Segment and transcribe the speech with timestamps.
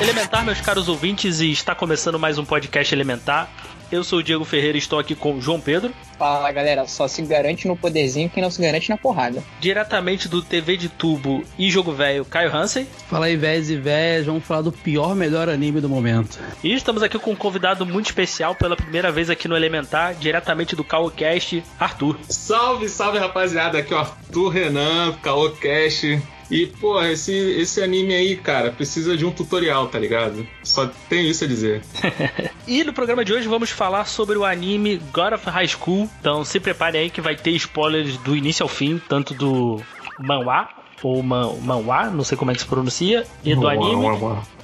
[0.00, 3.50] Elementar, meus caros ouvintes, e está começando mais um podcast Elementar.
[3.92, 5.92] Eu sou o Diego Ferreira e estou aqui com o João Pedro.
[6.18, 9.42] Fala galera, só se garante no poderzinho quem não se garante na porrada.
[9.60, 12.86] Diretamente do TV de Tubo e Jogo Velho, Caio Hansen.
[13.10, 16.38] Fala aí, véias e véias, vamos falar do pior, melhor anime do momento.
[16.64, 20.74] E estamos aqui com um convidado muito especial pela primeira vez aqui no Elementar, diretamente
[20.74, 22.18] do Caocast, Arthur.
[22.26, 26.22] Salve, salve rapaziada, aqui é o Arthur Renan, Caocast.
[26.50, 30.46] E, pô, esse, esse anime aí, cara, precisa de um tutorial, tá ligado?
[30.64, 31.82] Só tenho isso a dizer.
[32.66, 36.10] e no programa de hoje vamos falar sobre o anime God of High School.
[36.20, 39.80] Então se prepare aí que vai ter spoilers do início ao fim, tanto do
[40.18, 40.68] manhwa
[41.02, 44.04] ou man, manhwa, não sei como é que se pronuncia, e do anime.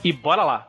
[0.04, 0.68] E bora lá.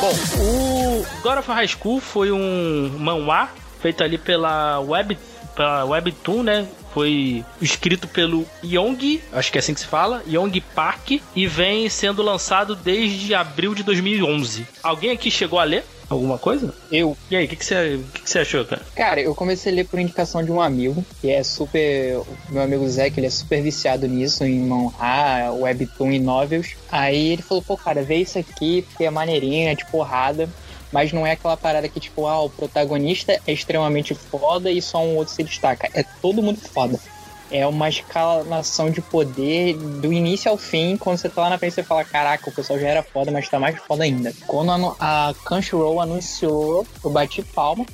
[0.00, 3.48] Bom, o God of High School foi um manhwa
[3.80, 5.18] feito ali pela Web,
[5.54, 6.66] pela Webtoon, né?
[6.94, 11.88] Foi escrito pelo Yong, acho que é assim que se fala, Yong Park, e vem
[11.88, 14.64] sendo lançado desde abril de 2011.
[14.80, 15.84] Alguém aqui chegou a ler?
[16.08, 16.72] Alguma coisa?
[16.92, 17.16] Eu.
[17.30, 18.82] E aí, o que, que, você, que, que você achou, cara?
[18.94, 22.20] Cara, eu comecei a ler por indicação de um amigo, que é super.
[22.50, 26.76] Meu amigo Zé, que ele é super viciado nisso, em manhwa, webtoon e novels.
[26.92, 30.48] Aí ele falou, pô, cara, vê isso aqui, porque é maneirinho, é de porrada.
[30.94, 35.02] Mas não é aquela parada que, tipo, ah, o protagonista é extremamente foda e só
[35.02, 35.90] um outro se destaca.
[35.92, 37.00] É todo mundo foda
[37.50, 40.96] é uma escalação de poder do início ao fim.
[40.96, 43.48] Quando você tá lá na frente, você fala: Caraca, o pessoal já era foda, mas
[43.48, 44.32] tá mais foda ainda.
[44.46, 47.84] Quando a Crunchyroll anunciou, eu bati palma,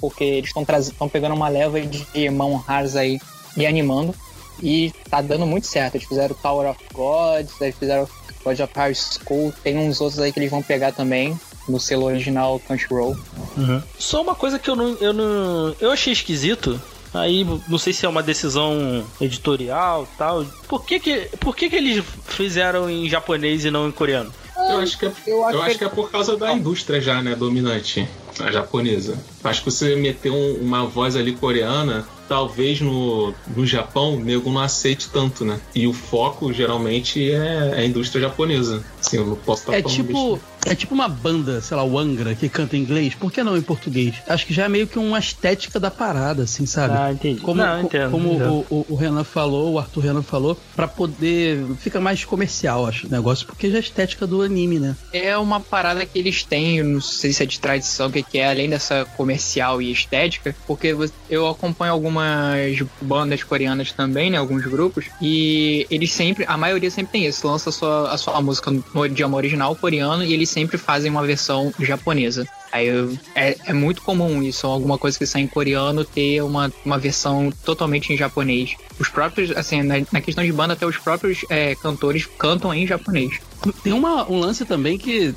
[0.00, 0.52] porque eles
[0.86, 3.18] estão pegando uma leva de mão raras aí
[3.56, 4.14] e animando.
[4.60, 5.94] E tá dando muito certo.
[5.94, 8.08] Eles fizeram Tower of Gods, eles fizeram
[8.44, 9.52] God of High School.
[9.62, 13.16] Tem uns outros aí que eles vão pegar também no selo original Crunchyroll.
[13.56, 13.82] Uhum.
[13.98, 15.74] Só uma coisa que eu não, eu não.
[15.80, 16.80] Eu achei esquisito
[17.12, 20.44] Aí não sei se é uma decisão editorial tal.
[20.66, 24.32] Por que que, por que, que eles fizeram em japonês e não em coreano?
[24.56, 27.22] Eu acho que é, eu acho, eu acho que é por causa da indústria já,
[27.22, 28.06] né, dominante,
[28.40, 29.16] a japonesa.
[29.42, 34.52] Acho que você meter um, uma voz ali coreana talvez no, no Japão o nego
[34.52, 35.58] não aceite tanto, né?
[35.74, 38.84] E o foco geralmente é, é a indústria japonesa.
[39.00, 42.34] Assim, eu não posso estar é tipo É tipo uma banda, sei lá, o Angra,
[42.34, 44.16] que canta em inglês, por que não em português?
[44.28, 46.94] Acho que já é meio que uma estética da parada, assim, sabe?
[46.94, 47.40] Ah, entendi.
[47.40, 48.66] Como, não, entendo, como entendo.
[48.68, 51.64] O, o, Renan falou, o Arthur Renan falou, para poder.
[51.78, 54.94] Fica mais comercial, acho, o negócio, porque já é a estética do anime, né?
[55.10, 58.38] É uma parada que eles têm, não sei se é de tradição, o que, que
[58.38, 60.94] é, além dessa comercial e estética, porque
[61.30, 64.36] eu acompanho algumas bandas coreanas também, né?
[64.36, 65.06] Alguns grupos.
[65.20, 67.46] E eles sempre, a maioria sempre tem isso.
[67.46, 71.24] Lança a sua, a sua música no idioma original coreano e eles sempre fazem uma
[71.24, 72.46] versão japonesa.
[72.72, 72.88] Aí
[73.34, 77.50] é, é muito comum isso, alguma coisa que sai em coreano ter uma, uma versão
[77.64, 78.76] totalmente em japonês.
[78.98, 82.86] Os próprios, assim, na, na questão de banda, até os próprios é, cantores cantam em
[82.86, 83.40] japonês.
[83.82, 85.34] Tem uma, um lance também que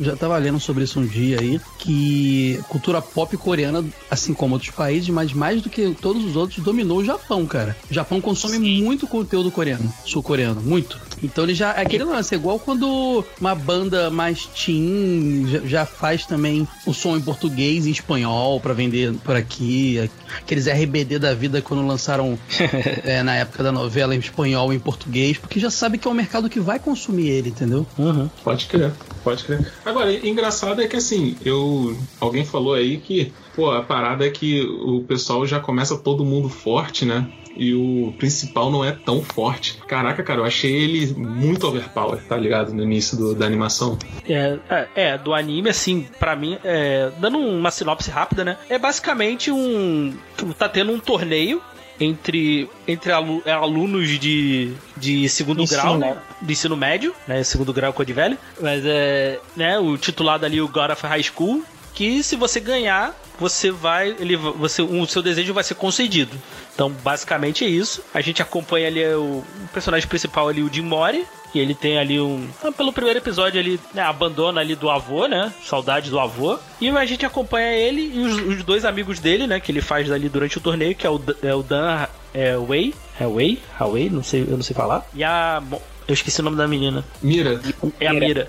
[0.00, 4.70] já tava lendo sobre isso um dia aí, que cultura pop coreana, assim como outros
[4.70, 7.76] países, mas mais do que todos os outros, dominou o Japão, cara.
[7.90, 8.82] O Japão consome Sim.
[8.82, 11.00] muito conteúdo coreano, sul-coreano, muito.
[11.22, 11.72] Então ele já.
[11.72, 16.92] É aquele lance, é igual quando uma banda mais teen já, já faz também o
[16.92, 20.10] som em português e espanhol para vender por aqui.
[20.38, 22.38] Aqueles RBD da vida quando lançaram
[23.04, 26.10] é, na época da novela em espanhol e em português, porque já sabe que é
[26.10, 27.86] um mercado que vai consumir ele, entendeu?
[27.98, 28.28] Uhum.
[28.42, 29.72] Pode crer, pode crer.
[29.84, 31.96] Agora, engraçado é que assim, eu.
[32.20, 36.48] Alguém falou aí que, pô, a parada é que o pessoal já começa todo mundo
[36.48, 37.26] forte, né?
[37.56, 39.78] e o principal não é tão forte.
[39.86, 42.74] Caraca, cara, eu achei ele muito overpower, tá ligado?
[42.74, 43.96] No início do, da animação.
[44.28, 48.56] É, é, é, do anime, assim, para mim, é, dando uma sinopse rápida, né?
[48.68, 50.12] É basicamente um.
[50.58, 51.62] Tá tendo um torneio
[52.00, 56.16] entre, entre alu- é, alunos de, de segundo Ensino grau, né?
[56.40, 57.42] Do ensino médio, né?
[57.44, 58.36] Segundo grau de velho.
[58.60, 59.38] Mas é.
[59.56, 61.62] Né, o titulado ali, o God of High School.
[61.94, 64.14] Que se você ganhar, você vai.
[64.18, 66.36] Ele, você, o seu desejo vai ser concedido.
[66.74, 68.02] Então, basicamente é isso.
[68.12, 71.24] A gente acompanha ali o, o personagem principal ali, o Jim Mori.
[71.54, 72.48] E ele tem ali um.
[72.64, 75.52] ah, Pelo primeiro episódio, ele né, abandona ali do avô, né?
[75.64, 76.58] Saudade do avô.
[76.80, 79.60] E a gente acompanha ele e os, os dois amigos dele, né?
[79.60, 82.56] Que ele faz ali durante o torneio, que é o, Dan- é o Dan é,
[82.56, 82.92] Wei.
[83.20, 83.62] É Wei?
[83.80, 84.10] Wei?
[84.10, 85.06] Não sei, eu não sei falar.
[85.14, 85.60] E a.
[85.62, 87.04] bom, Eu esqueci o nome da menina.
[87.22, 87.60] Mira,
[88.00, 88.48] É a Mira.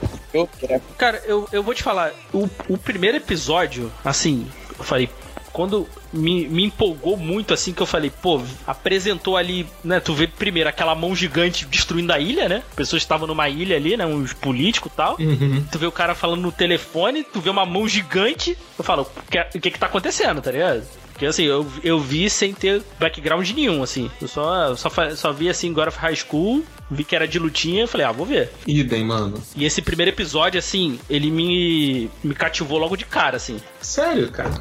[0.98, 4.48] Cara, eu, eu vou te falar, o, o primeiro episódio, assim,
[4.78, 5.10] eu falei,
[5.56, 10.02] quando me, me empolgou muito, assim, que eu falei, pô, apresentou ali, né?
[10.02, 12.62] Tu vê primeiro aquela mão gigante destruindo a ilha, né?
[12.76, 14.06] Pessoas estavam numa ilha ali, né?
[14.06, 15.16] Uns políticos e tal.
[15.18, 15.66] Uhum.
[15.72, 18.58] Tu vê o cara falando no telefone, tu vê uma mão gigante.
[18.78, 20.84] Eu falo, o que, que que tá acontecendo, tá ligado?
[21.16, 24.12] Porque assim, eu, eu vi sem ter background nenhum, assim.
[24.22, 27.84] Eu só, só, só vi assim, God of High School, vi que era de lutinha,
[27.84, 28.52] eu falei, ah, vou ver.
[28.68, 29.42] idem, mano.
[29.56, 33.60] E esse primeiro episódio, assim, ele me, me cativou logo de cara, assim.
[33.82, 34.54] Sério, cara.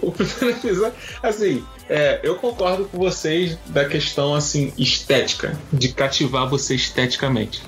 [0.00, 0.98] O primeiro episódio.
[1.22, 5.58] Assim, é, eu concordo com vocês da questão, assim, estética.
[5.72, 7.62] De cativar você esteticamente.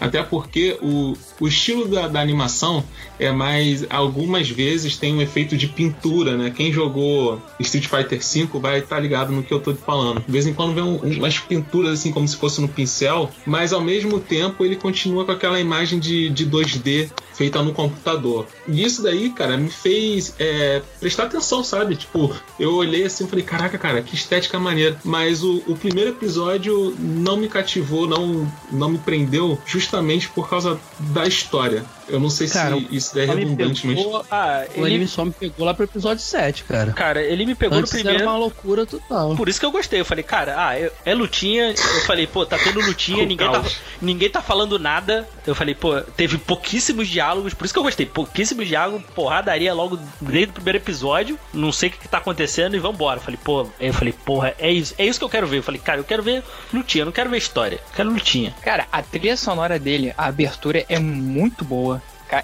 [0.00, 2.84] Até porque o, o estilo da, da animação
[3.18, 3.84] é mais.
[3.90, 6.52] Algumas vezes tem um efeito de pintura, né?
[6.54, 10.20] Quem jogou Street Fighter V vai estar ligado no que eu tô falando.
[10.24, 13.72] De vez em quando vê um- umas pinturas, assim, como se fosse no pincel, mas
[13.72, 18.46] ao mesmo tempo ele continua com aquela imagem de, de 2D feita no computador.
[18.68, 21.96] E isso daí, cara, me fez é, prestar atenção, sabe?
[21.96, 24.98] Tipo, eu olhei assim e falei, caraca, cara, que estética maneira.
[25.04, 30.78] Mas o, o primeiro episódio não me cativou, não, não me prendeu, justamente por causa
[30.98, 31.84] da história.
[32.08, 33.98] Eu não sei Cara, se isso é redundante, mas.
[34.30, 36.92] Ah, O anime ele, só me pegou lá pro episódio 7, cara.
[36.92, 38.30] cara, ele me pegou Antes no era primeiro.
[38.30, 39.34] uma loucura total.
[39.34, 40.00] Por isso que eu gostei.
[40.00, 41.70] Eu falei, cara, ah, é, é lutinha.
[41.70, 43.64] Eu falei, pô, tá tendo lutinha, ninguém tá,
[44.00, 45.28] ninguém tá falando nada.
[45.46, 48.06] Eu falei, pô, teve pouquíssimos diálogos, por isso que eu gostei.
[48.06, 51.38] Pouquíssimos diálogos, porradaria logo desde o primeiro episódio.
[51.52, 53.18] Não sei o que, que tá acontecendo e vambora.
[53.18, 55.58] Eu falei, pô, aí eu falei, porra, é isso, é isso que eu quero ver.
[55.58, 56.42] Eu falei, cara, eu quero ver
[56.72, 57.76] lutinha, eu não quero ver história.
[57.76, 58.54] Eu quero lutinha.
[58.62, 61.93] Cara, a trilha sonora dele, a abertura é muito boa.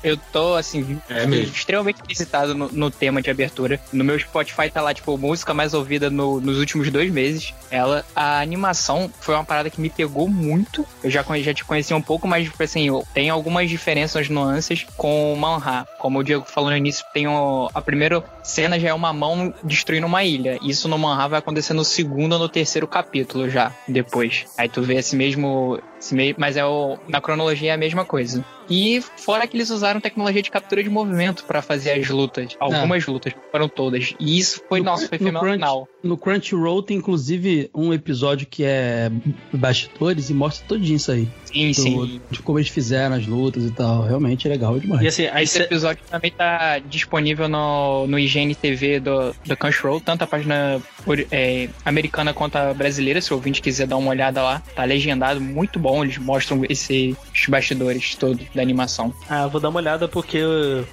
[0.03, 3.81] Eu tô, assim, É extremamente visitado no, no tema de abertura.
[3.93, 7.55] No meu Spotify tá lá, tipo, música mais ouvida no- nos últimos dois meses.
[7.71, 10.85] Ela, a animação foi uma parada que me pegou muito.
[11.03, 15.33] Eu já, já te conhecia um pouco, mas, tipo assim, tem algumas diferenças, nuances com
[15.33, 15.87] o Manha.
[15.99, 19.53] Como o Diego falou no início, tem o, a primeira cena já é uma mão
[19.63, 20.59] destruindo uma ilha.
[20.63, 24.47] Isso no Manha vai acontecer no segundo ou no terceiro capítulo já, depois.
[24.57, 25.81] Aí tu vê esse mesmo.
[26.39, 28.45] Mas é o, na cronologia é a mesma coisa.
[28.73, 32.57] E fora que eles usaram tecnologia de captura de movimento pra fazer as lutas.
[32.61, 34.15] Algumas lutas, não foram todas.
[34.21, 35.89] E isso foi, No nossa, foi Crunch- no fenomenal.
[36.05, 39.11] No Crunchyroll tem inclusive um episódio que é
[39.53, 41.29] bastidores e mostra todinho isso aí.
[41.45, 41.97] Sim, sim.
[41.97, 44.03] Do- De como eles fizeram as lutas e tal.
[44.07, 45.03] Realmente é legal demais.
[45.03, 50.01] E assim, aí Esse cê- episódio também tá disponível no, no IGN-TV do, do Crunchyroll,
[50.01, 50.81] tanto a página
[51.33, 54.63] é, americana quanto a brasileira, se o ouvinte quiser dar uma olhada lá.
[54.77, 57.15] Tá legendado, muito bom, eles mostram esses
[57.49, 59.13] bastidores todos da animação.
[59.29, 60.41] Ah, vou dar uma olhada porque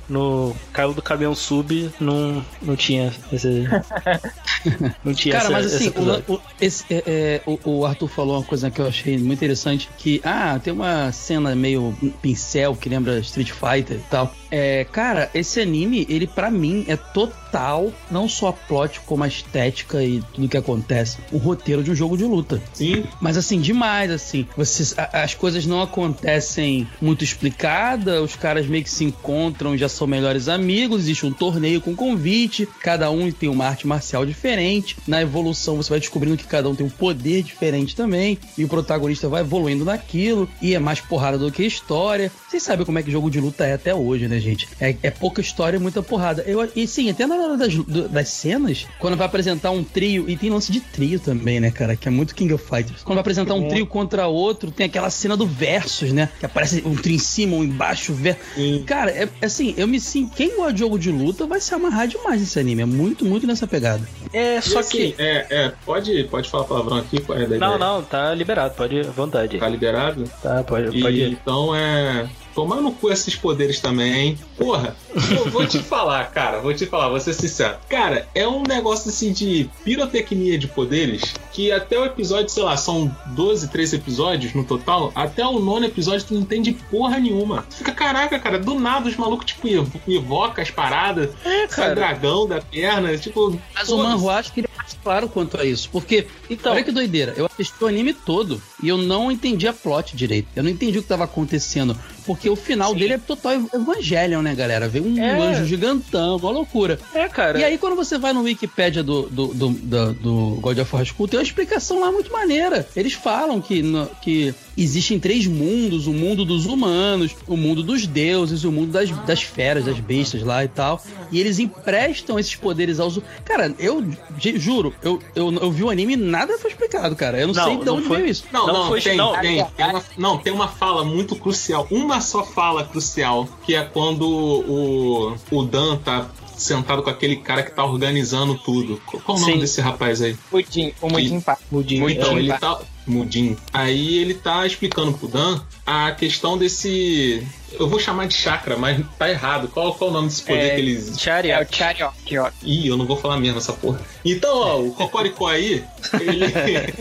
[0.09, 3.67] no caiu do caminhão sub não, não tinha esse.
[5.03, 5.89] não tinha Cara, essa- mas assim,
[6.27, 9.33] o, o- esse, é, é, o, o Arthur falou uma coisa que eu achei muito
[9.33, 14.33] interessante, que, ah, tem uma cena meio pincel que lembra Street Fighter e tal.
[14.51, 19.27] É, cara, esse anime, ele pra mim é total, não só a plot, como a
[19.27, 22.61] estética e tudo que acontece, o roteiro de um jogo de luta.
[22.73, 24.45] Sim, Mas assim, demais, assim.
[24.55, 29.77] Vocês, a- as coisas não acontecem muito explicadas, os caras meio que se encontram e
[29.77, 34.25] já são melhores amigos, existe um torneio com convite, cada um tem uma arte marcial
[34.25, 34.95] diferente.
[35.07, 38.67] Na evolução você vai descobrindo que cada um tem um poder diferente também, e o
[38.67, 42.31] protagonista vai evoluindo naquilo, e é mais porrada do que história.
[42.47, 44.67] Vocês sabem como é que jogo de luta é até hoje, né, gente?
[44.79, 46.43] É, é pouca história e muita porrada.
[46.43, 47.73] Eu, e sim, até na hora das,
[48.09, 51.95] das cenas, quando vai apresentar um trio, e tem lance de trio também, né, cara?
[51.95, 53.03] Que é muito King of Fighters.
[53.03, 56.29] Quando vai apresentar um trio contra outro, tem aquela cena do versus, né?
[56.39, 58.37] Que aparece um trio em cima, um embaixo, ver...
[58.85, 60.35] Cara, é assim, eu me sinto.
[60.35, 62.81] Quem gosta de jogo de luta vai se amarrar demais nesse anime.
[62.81, 64.07] É muito, muito nessa pegada.
[64.33, 65.15] É, E só assim, que.
[65.21, 67.23] É, é, pode, pode falar palavrão aqui?
[67.29, 69.57] É a Não, não, tá liberado, pode, à vontade.
[69.57, 70.23] Tá liberado?
[70.41, 71.31] Tá, pode, E, pode ir.
[71.31, 72.27] então é.
[72.55, 74.35] Tomar no cu esses poderes também.
[74.57, 74.95] Porra,
[75.29, 77.77] eu vou te falar, cara, vou te falar, vou ser sincero.
[77.87, 81.21] Cara, é um negócio assim de pirotecnia de poderes
[81.53, 85.11] que até o episódio, sei lá, são 12, 13 episódios no total.
[85.13, 87.63] Até o nono episódio tu não entende porra nenhuma.
[87.69, 91.93] Tu fica, caraca, cara, do nada os malucos, tipo, evo- evoca as paradas, sai cara.
[91.95, 93.55] dragão da perna, tipo.
[93.75, 94.16] Mas o foda-se.
[94.17, 95.89] Manhua, acho que ele participou claro quanto a isso.
[95.91, 99.73] Porque, Então- olha que doideira, eu assisti o anime todo e eu não entendi a
[99.73, 100.47] plot direito.
[100.55, 101.97] Eu não entendi o que tava acontecendo.
[102.25, 104.89] Porque o final dele é total ev- Evangelion, né, galera?
[104.89, 105.39] Veio um É.
[105.39, 106.99] anjo gigantão, uma loucura.
[107.13, 107.57] É, cara.
[107.57, 111.05] E aí, quando você vai no Wikipedia do, do, do, do- do God of War
[111.05, 112.85] School, tem uma explicação lá muito maneira.
[112.97, 118.05] Eles falam que, no- que existem três mundos: o mundo dos humanos, o mundo dos
[118.05, 121.01] deuses, o mundo das, das feras, das bestas lá e tal.
[121.31, 123.21] E eles emprestam esses poderes aos.
[123.45, 124.03] Cara, eu
[124.37, 127.39] ju- juro, eu, eu, eu vi o anime e nada foi explicado, cara.
[127.39, 128.43] Eu não, Não, sei de não onde foi- veio isso.
[128.51, 129.31] Não, Não não, foi- tem, não.
[129.39, 131.87] tem, tem uma, não, tem uma fala muito crucial.
[131.91, 137.61] Uma só fala crucial, que é quando o, o Dan tá sentado com aquele cara
[137.61, 138.99] que tá organizando tudo.
[139.05, 139.59] Qual o nome Sim.
[139.59, 140.35] desse rapaz aí?
[140.51, 141.57] Mudim, o Mudim pá.
[141.71, 142.09] Mudinho.
[142.09, 142.57] Então, Mudim, ele pá.
[142.59, 142.79] tá.
[143.05, 143.55] Mudim.
[143.71, 147.41] Aí ele tá explicando pro Dan a questão desse.
[147.71, 149.69] Eu vou chamar de chakra, mas tá errado.
[149.69, 151.07] Qual, qual o nome desse poder É, que eles.
[151.07, 151.75] É o Chariot.
[151.77, 152.49] Chariot, ó.
[152.63, 154.01] Ih, eu não vou falar mesmo essa porra.
[154.25, 155.83] Então, ó, o Cocoricó aí,
[156.19, 156.45] ele,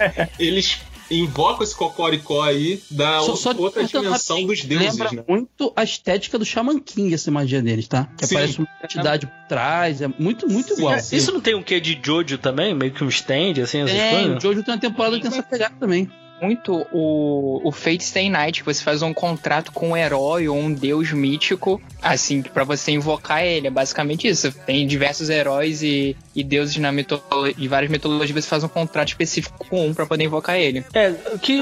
[0.38, 0.78] eles
[1.10, 5.24] invocam esse Cocoricó aí da Só, só outra dimensão rapidinho, dos deuses, Lembra né?
[5.28, 8.08] muito a estética do Shaman King, essa magia deles, tá?
[8.16, 8.36] Que Sim.
[8.36, 10.94] aparece uma entidade por trás, é muito, muito Sim, igual.
[10.94, 11.16] é, sim.
[11.16, 12.74] Isso não tem um quê de Jojo também?
[12.74, 14.42] Meio que um stand, assim, essas Tem, o coisas?
[14.42, 16.10] Jojo tem uma temporada que tem essa pegada também.
[16.40, 20.56] Muito o, o Fate Stay Night, que você faz um contrato com um herói ou
[20.56, 23.66] um deus mítico, assim, pra você invocar ele.
[23.66, 24.52] É basicamente isso.
[24.66, 27.22] Tem diversos heróis e, e deuses na mitolo
[27.56, 30.84] de várias mitologias, você faz um contrato específico com um pra poder invocar ele.
[30.94, 31.60] É, que.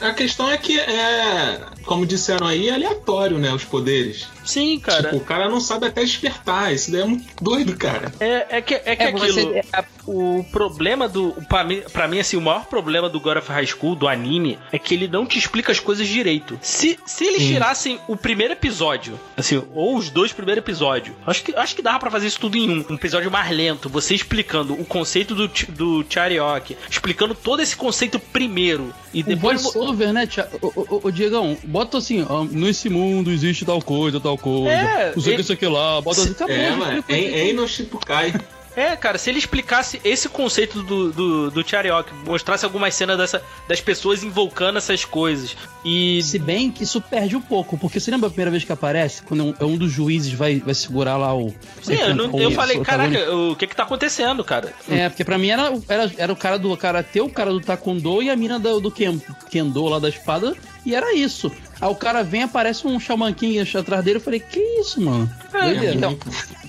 [0.00, 3.52] A questão é que é, como disseram aí, é aleatório, né?
[3.52, 4.26] Os poderes.
[4.44, 5.04] Sim, cara.
[5.04, 6.72] Tipo, o cara não sabe até despertar.
[6.74, 8.12] Isso daí é muito doido, cara.
[8.20, 9.26] É, é que, é que É, aquilo.
[9.52, 9.62] você-
[10.06, 11.32] O problema do.
[11.48, 14.56] Pra mim, pra mim, assim, o maior problema do God of High School, do anime,
[14.70, 16.56] é que ele não te explica as coisas direito.
[16.62, 21.54] Se, se eles tirassem o primeiro episódio, assim, ou os dois primeiros episódios, acho que,
[21.56, 22.84] acho que dava pra fazer isso tudo em um.
[22.88, 28.18] Um episódio mais lento, você explicando o conceito do, do Chariok, explicando todo esse conceito
[28.20, 28.94] primeiro.
[29.12, 29.62] E O depois.
[29.62, 30.28] voiceover, né,
[30.62, 34.70] ô, ô, ô, ô, Diegão, bota assim, ó, nesse mundo existe tal coisa, tal coisa.
[34.70, 36.54] É, não sei o que, isso aqui lá, bota assim, acabou.
[36.56, 36.98] É, já mano.
[37.00, 38.32] explicou Em, no Shipukai.
[38.74, 43.42] É, cara, se ele explicasse esse conceito do, do, do Chariok, mostrasse algumas cenas dessa,
[43.66, 45.56] das pessoas invocando essas coisas.
[45.82, 46.20] E.
[46.22, 49.22] Se bem que isso perde um pouco, porque você lembra a primeira vez que aparece?
[49.22, 51.54] Quando um, um dos juízes vai, vai segurar lá o.
[51.80, 54.74] Sim, eu, não- eu falei, caraca, o que que tá acontecendo, cara?
[54.90, 58.22] É, porque pra mim era, era, era o cara do karatê, o cara do taekwondo
[58.22, 59.18] e a mina do, do ken,
[59.50, 60.54] kendo lá da espada,
[60.84, 61.50] e era isso.
[61.80, 65.30] Aí o cara vem, aparece um Shaman King atrás dele, eu falei, que isso, mano?
[65.52, 65.94] Doideira.
[65.94, 66.18] então,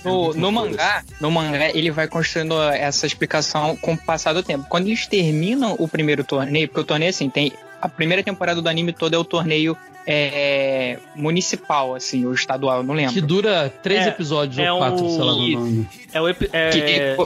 [0.04, 4.66] No, no mangá, no mangá, ele vai construindo essa explicação com o passar do tempo.
[4.68, 7.52] Quando eles terminam o primeiro torneio, porque o torneio, assim, tem.
[7.80, 12.94] A primeira temporada do anime todo é o torneio é, municipal, assim, ou estadual, não
[12.94, 13.12] lembro.
[13.12, 15.32] Que dura três É, episódios é ou quatro, um- sei lá.
[15.32, 15.88] no nome.
[16.12, 16.34] É, o, é,
[16.70, 17.16] Que-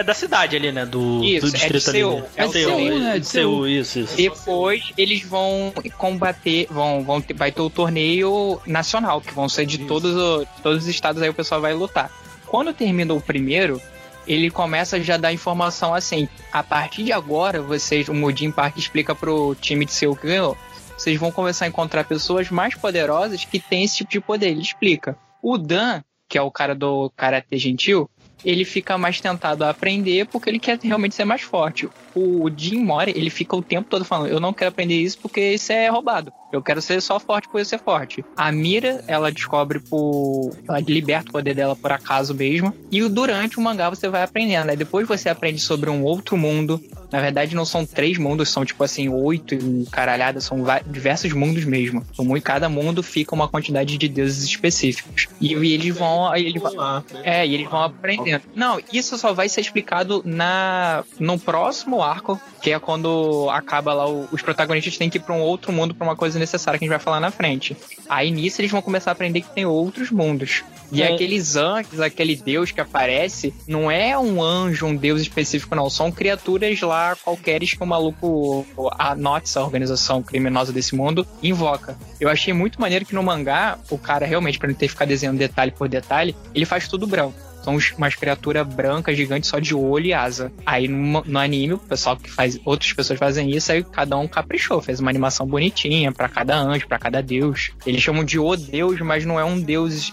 [0.00, 0.86] é da cidade ali, né?
[0.86, 1.98] Do, Isso, do é de distrito ali.
[1.98, 2.20] Seul.
[2.20, 2.28] né?
[2.36, 3.12] É de Seul, né?
[3.14, 3.68] De De Seul, Seul.
[3.68, 4.16] isso, isso.
[4.16, 9.66] Depois eles vão combater, vão, vão ter, vai ter o torneio nacional, que vão ser
[9.66, 12.10] de todos, o- todos os estados, aí o pessoal vai lutar.
[12.46, 13.80] Quando termina o primeiro,
[14.26, 18.76] ele começa a já dar informação assim: a partir de agora, vocês, o Mudin Park
[18.78, 20.56] explica pro time de seu que ganhou,
[20.96, 24.48] vocês vão começar a encontrar pessoas mais poderosas que têm esse tipo de poder.
[24.50, 25.16] Ele explica.
[25.42, 28.08] O Dan, que é o cara do Karate Gentil,
[28.44, 31.88] ele fica mais tentado a aprender porque ele quer realmente ser mais forte.
[32.14, 35.54] O Jim Mori, ele fica o tempo todo falando: Eu não quero aprender isso porque
[35.54, 36.32] isso é roubado.
[36.52, 38.24] Eu quero ser só forte por eu ser forte.
[38.36, 40.50] A Mira, ela descobre por.
[40.68, 42.74] Ela liberta o poder dela por acaso mesmo.
[42.90, 44.70] E durante o mangá você vai aprendendo.
[44.70, 46.80] Aí depois você aprende sobre um outro mundo.
[47.10, 51.64] Na verdade, não são três mundos, são tipo assim, oito e caralhada, são diversos mundos
[51.64, 52.04] mesmo.
[52.18, 55.26] Muito- Cada mundo fica uma quantidade de deuses específicos.
[55.40, 56.34] E, e eles vão.
[56.36, 57.02] Eles né?
[57.24, 58.42] é, e eles vão aprendendo.
[58.54, 64.06] Não, isso só vai ser explicado na no próximo arco, que é quando acaba lá
[64.08, 66.86] os protagonistas têm que ir pra um outro mundo pra uma coisa necessária que a
[66.86, 67.76] gente vai falar na frente.
[68.08, 70.64] Aí nisso eles vão começar a aprender que tem outros mundos.
[70.90, 71.12] E É.
[71.12, 75.90] aqueles anjos, aquele deus que aparece, não é um anjo, um deus específico, não.
[75.90, 78.66] São criaturas lá qualqueres que o maluco,
[78.98, 81.96] a NOTS, a organização criminosa desse mundo, invoca.
[82.18, 85.04] Eu achei muito maneiro que no mangá, o cara realmente, pra não ter que ficar
[85.04, 87.47] desenhando detalhe por detalhe, ele faz tudo branco.
[87.62, 90.50] São umas criaturas brancas, gigantes, só de olho e asa.
[90.64, 92.58] Aí no, no anime, o pessoal que faz.
[92.64, 96.86] Outras pessoas fazem isso, aí cada um caprichou, fez uma animação bonitinha pra cada anjo,
[96.88, 97.70] pra cada deus.
[97.86, 100.12] Eles chamam de o deus, mas não é um deus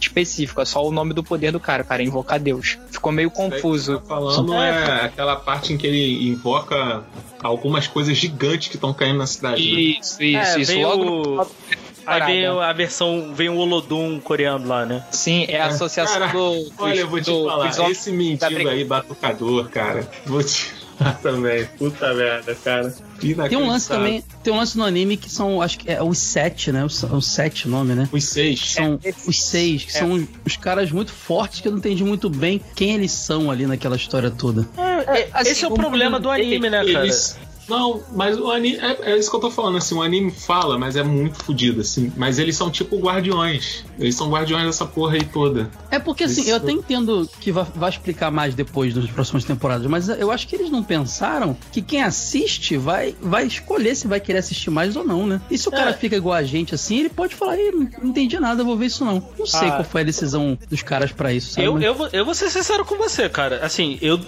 [0.00, 2.78] específico, é só o nome do poder do cara, cara, invocar deus.
[2.90, 3.98] Ficou meio confuso.
[4.00, 7.04] Tá falando é aquela parte em que ele invoca
[7.42, 9.56] algumas coisas gigantes que estão caindo na cidade.
[9.62, 9.80] né?
[9.80, 10.78] Isso, isso, É, isso.
[10.80, 11.46] Logo o- no-
[12.06, 15.04] Aí vem a versão, vem o Olodum coreano lá, né?
[15.10, 18.10] Sim, é a associação Cara, do, Olha, eu vou te do- falar, homens esse
[18.56, 18.70] briga.
[18.70, 21.64] aí, batucador, cara, vou te falar também.
[21.78, 22.94] Puta merda, cara.
[23.48, 26.18] Tem um lance também, tem um lance no anime que são, acho que é os
[26.18, 26.84] sete, né?
[26.84, 28.06] Os, os sete nome, né?
[28.12, 28.60] Os seis.
[28.72, 30.00] São É, esses- os seis, que é.
[30.00, 33.50] são os, os caras muito fortes que eu não entendi muito bem quem eles são
[33.50, 34.68] ali naquela história toda.
[34.76, 37.04] É, assim, esse é o problema do anime, né, cara?
[37.04, 37.38] Eles.
[37.68, 38.76] Não, mas o anime.
[38.78, 41.80] É, é isso que eu tô falando, assim, o anime fala, mas é muito fodido,
[41.80, 42.12] assim.
[42.16, 43.84] Mas eles são tipo guardiões.
[43.98, 45.70] Eles são guardiões dessa porra aí toda.
[45.90, 46.50] É porque assim, Isso.
[46.50, 50.46] eu até entendo que vai, vai explicar mais depois das próximas temporadas, mas eu acho
[50.48, 54.96] que eles não pensaram que quem assiste vai, vai escolher se vai querer assistir mais
[54.96, 55.40] ou não, né?
[55.50, 55.76] E se o É.
[55.76, 58.86] cara fica igual a gente assim, ele pode falar, Ih, não entendi nada, vou ver
[58.86, 59.22] isso não.
[59.38, 59.72] Não sei Ah.
[59.72, 61.66] qual foi a decisão dos caras pra isso, sabe?
[61.66, 63.64] Eu, eu, vou- eu vou ser sincero com você, cara.
[63.64, 64.18] Assim, eu,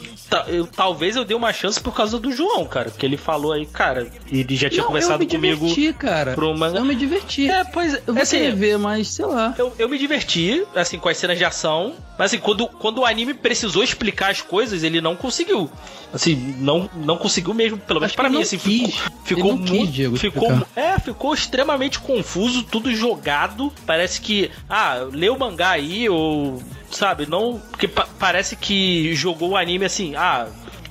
[0.48, 2.90] eu talvez eu dei uma chance por causa do João, cara.
[2.90, 6.36] Que ele falou aí, cara, ele já tinha não, conversado eu me comigo diverti, cara.
[6.56, 6.78] manga.
[6.78, 7.50] Eu me diverti.
[7.50, 7.94] É, pois.
[8.06, 9.52] Eu vou assim, querer ver, mas sei lá.
[9.58, 11.94] eu, eu me diverti, assim, com as cenas de ação.
[12.16, 15.68] Mas assim, quando, quando o anime precisou explicar as coisas, ele não conseguiu.
[16.14, 18.94] Assim, não, não conseguiu mesmo, pelo menos pra ele mim, assim, quis.
[18.94, 19.92] ficou, ficou não quis, muito.
[19.92, 20.80] Diego, ficou, explicar.
[20.80, 23.72] é, ficou extremamente confuso, tudo jogado.
[23.84, 26.62] Parece que, ah, lê o mangá aí, ou.
[26.92, 27.60] Sabe, não.
[27.70, 30.46] Porque pa- parece que jogou o anime assim, ah.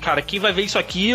[0.05, 1.13] Cara, quem vai ver isso aqui,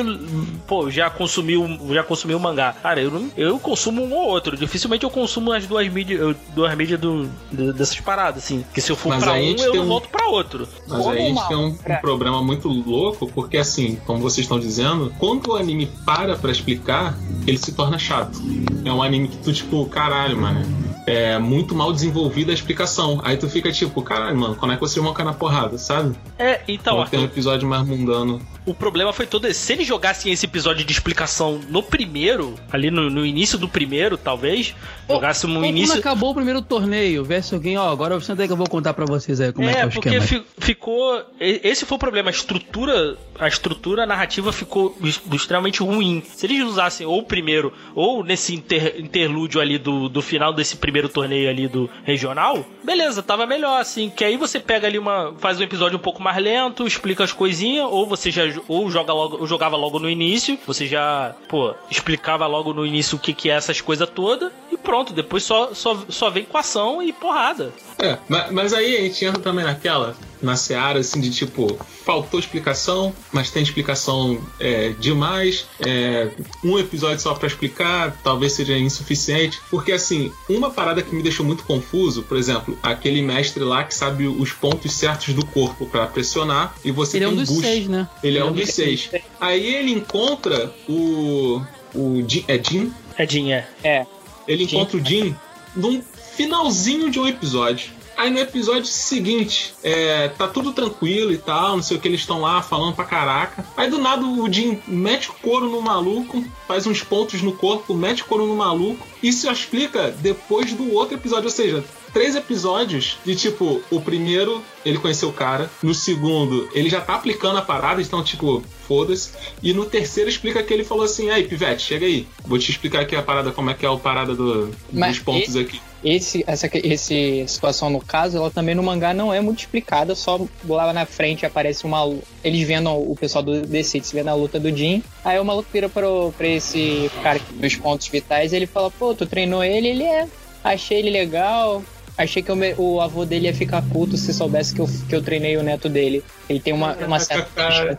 [0.66, 2.74] pô, já consumiu, já consumiu o mangá.
[2.82, 4.56] Cara, eu, não- eu consumo um ou outro.
[4.56, 8.64] Dificilmente eu consumo as duas mídias, duas mídias do, do- dessas paradas, assim.
[8.74, 10.66] Que se eu for Mas pra um, gente eu um- volto pra outro.
[10.88, 11.96] Mas Como aí a gente tem um, um obra.
[11.98, 17.16] problema muito louco, porque assim, como vocês estão dizendo, quando o anime para pra explicar,
[17.46, 18.40] ele se torna chato.
[18.84, 20.60] É um anime que tu, tipo, caralho, mano.
[21.06, 23.20] É muito mal desenvolvida a explicação.
[23.24, 26.14] Aí tu fica tipo, caralho, mano, como é que vocês vão cair na porrada, sabe?
[26.38, 28.40] É, então, tem um episódio mais mundano.
[28.70, 29.60] O problema foi todo esse.
[29.60, 34.16] Se eles jogassem esse episódio de explicação no primeiro, ali no, no início do primeiro,
[34.16, 34.74] talvez,
[35.08, 35.94] jogassem um Ou início.
[35.94, 38.94] Quando acabou o primeiro torneio, vesse alguém, ó, agora senta aí que eu vou contar
[38.94, 40.26] pra vocês aí como é, que é É, o porque esquema.
[40.26, 41.22] fi- ficou.
[41.40, 42.30] e- Esse foi o problema.
[42.30, 44.96] A estrutura, a estrutura narrativa ficou
[45.32, 46.22] extremamente ruim.
[46.34, 50.76] Se eles usassem ou o primeiro, ou nesse inter- interlúdio ali do, do final desse
[50.76, 54.10] primeiro torneio ali do regional, beleza, tava melhor, assim.
[54.10, 55.34] Que aí você pega ali uma.
[55.38, 59.12] faz um episódio um pouco mais lento, explica as coisinhas, ou você já ou joga
[59.12, 63.32] logo, ou jogava logo no início, você já, pô, explicava logo no início o que,
[63.32, 67.12] que é essas coisas todas, e pronto, depois só, só, só vem com ação e
[67.12, 67.72] porrada.
[67.98, 72.40] É, mas, mas aí a gente entra também naquela, na seara, assim, de tipo, faltou
[72.40, 76.30] explicação, mas tem explicação é, demais, é,
[76.64, 81.44] um episódio só pra explicar, talvez seja insuficiente, porque assim, uma parada que me deixou
[81.44, 86.06] muito confuso, por exemplo, aquele mestre lá que sabe os pontos certos do corpo pra
[86.06, 87.66] pressionar, e você Ele é tem um um dos boost.
[87.66, 88.08] seis, né?
[88.22, 89.10] Ele é um dos seis.
[89.40, 91.60] Aí ele encontra o.
[91.92, 92.92] O Jin, é Jin?
[93.18, 93.68] Edinha.
[93.82, 94.06] É.
[94.46, 94.76] Ele Jin.
[94.76, 95.36] encontra o Jin
[95.74, 96.02] num
[96.36, 98.00] finalzinho de um episódio.
[98.16, 102.20] Aí no episódio seguinte, é, tá tudo tranquilo e tal, não sei o que, eles
[102.20, 103.64] estão lá falando pra caraca.
[103.74, 107.94] Aí do nada o Jin mete o couro no maluco, faz uns pontos no corpo,
[107.94, 109.06] mete o couro no maluco.
[109.22, 114.98] Isso explica depois do outro episódio, ou seja, três episódios de tipo, o primeiro ele
[114.98, 119.30] conheceu o cara, no segundo ele já tá aplicando a parada, então tipo, foda-se.
[119.62, 123.00] E no terceiro explica que ele falou assim: aí, Pivete, chega aí, vou te explicar
[123.00, 125.80] aqui a parada, como é que é a parada do- Mas dos pontos aqui.
[126.02, 130.40] Esse, essa esse situação no caso, ela também no mangá não é muito explicada, só
[130.66, 132.10] lá na frente aparece uma.
[132.42, 135.02] Eles vendo o pessoal do The City vendo a luta do Jin.
[135.22, 139.14] Aí o maluco vira pro, pra esse cara dos pontos vitais e ele fala: pô,
[139.14, 139.88] tu treinou ele?
[139.88, 140.26] Ele é.
[140.64, 141.82] Achei ele legal.
[142.22, 145.56] Achei que o, avô dele ia ficar puto se soubesse que eu, que eu treinei
[145.56, 146.22] o neto dele.
[146.48, 147.98] Ele tem uma, uma certa.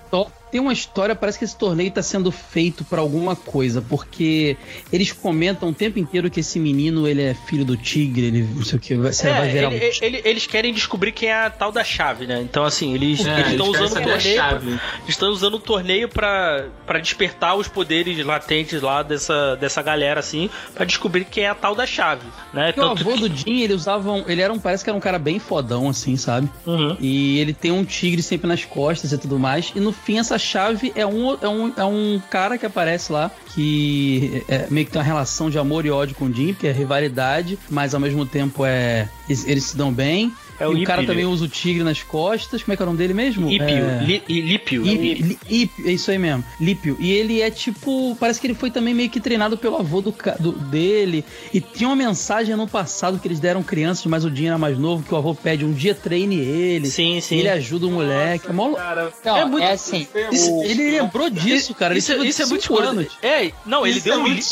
[0.51, 4.57] Tem uma história, parece que esse torneio tá sendo feito pra alguma coisa, porque
[4.91, 8.63] eles comentam o tempo inteiro que esse menino, ele é filho do tigre, ele não
[8.63, 10.03] sei o que, vai, É, vai virar ele- um...
[10.05, 12.41] ele- eles querem descobrir quem é a tal da chave, né?
[12.41, 14.79] Então, assim, eles É, estão eles usando o torneio.
[15.07, 20.49] Estão usando o torneio pra, pra despertar os poderes latentes lá dessa, dessa galera, assim,
[20.73, 22.71] pra descobrir quem é a tal da chave, né?
[22.71, 25.01] Porque o avô do Jin, ele usava um, ele era um, parece que era um
[25.01, 26.49] cara bem fodão, assim, sabe?
[26.65, 26.97] Uhum.
[26.99, 29.71] E ele tem um tigre sempre nas costas e tudo mais.
[29.75, 33.32] E no fim, essa chave é um, é um, é um cara que aparece lá,
[33.54, 36.67] que é, meio que tem uma relação de amor e ódio com o Jin, porque
[36.67, 39.08] é rivalidade, mas ao mesmo tempo é.
[39.27, 40.34] Eles, eles se dão bem.
[40.62, 42.62] É o e o cara também usa o tigre nas costas.
[42.63, 43.50] Como é que é o nome dele mesmo?
[43.52, 43.65] Ípio.
[43.67, 44.04] É...
[44.04, 44.84] Li- Lípio.
[44.84, 46.97] Lípio, Lí- Lípio, é isso aí mesmo, Lípio.
[47.00, 48.15] E ele é tipo.
[48.19, 51.24] Parece que ele foi também meio que treinado pelo avô do, do- dele.
[51.54, 54.78] E tinha uma mensagem no passado que eles deram crianças, mas o Dinho era mais
[54.78, 56.88] novo, que o avô pede um dia treine ele.
[56.88, 57.39] Sim, sim.
[57.39, 58.50] Ele ajuda o moleque.
[58.50, 60.08] É mó- Cara, Não, É é, muito- assim.
[60.32, 61.97] Isso- ele lembrou disso, cara.
[61.97, 62.84] Isso, ele isso é muito escuro.
[62.84, 63.17] anos.
[63.21, 64.43] É, não, ele isso deu é um li-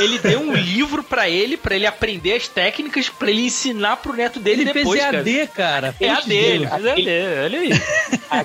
[0.00, 4.12] ele deu um livro pra ele, pra ele aprender as técnicas, pra ele ensinar pro
[4.14, 5.22] neto dele Ele depois, fez cara.
[5.46, 5.94] Cara.
[6.00, 7.08] É a dele, fez EAD,
[7.44, 7.70] olha aí.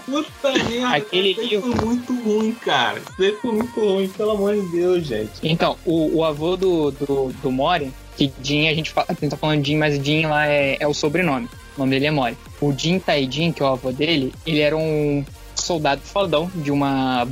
[0.05, 2.99] Puta merda, Aquele isso aí livro- foi muito ruim, cara.
[2.99, 5.31] Isso aí foi muito ruim, pelo amor de Deus, gente.
[5.43, 9.29] Então, o, o avô do, do, do Mori, que Jin, a gente, fala, a gente
[9.29, 11.47] tá falando Jin, mas Jin lá é, é o sobrenome.
[11.75, 12.37] O nome dele é Mori.
[12.59, 15.23] O Jin Taijin, que é o avô dele, ele era um
[15.55, 17.27] soldado fodão de uma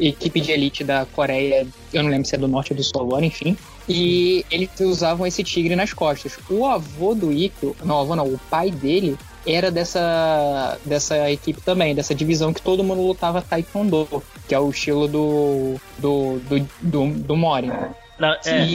[0.00, 3.02] equipe de elite da Coreia, eu não lembro se é do norte ou do sul
[3.02, 3.56] agora, enfim.
[3.88, 6.38] E eles usavam esse tigre nas costas.
[6.48, 9.16] O avô do Ikkyo, não, o avô não, o pai dele
[9.46, 14.70] era dessa, dessa equipe também, dessa divisão que todo mundo lutava Taekwondo, que é o
[14.70, 17.72] estilo do, do, do, do, do Mori.
[18.18, 18.66] Não, é,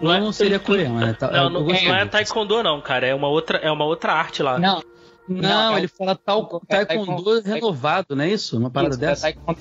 [0.00, 1.12] não é- não seria coreano, né?
[1.18, 2.08] Tá- não, eu não, não é disso.
[2.10, 4.58] taekwondo não, cara, é uma outra, é uma outra arte lá.
[4.58, 4.82] Não,
[5.28, 8.56] Não, Não, é ele o- fala tal, é taekwondo taekwondo- renovado, não é isso?
[8.56, 9.22] Uma parada Isso, é dessa?
[9.22, 9.58] taekwondo.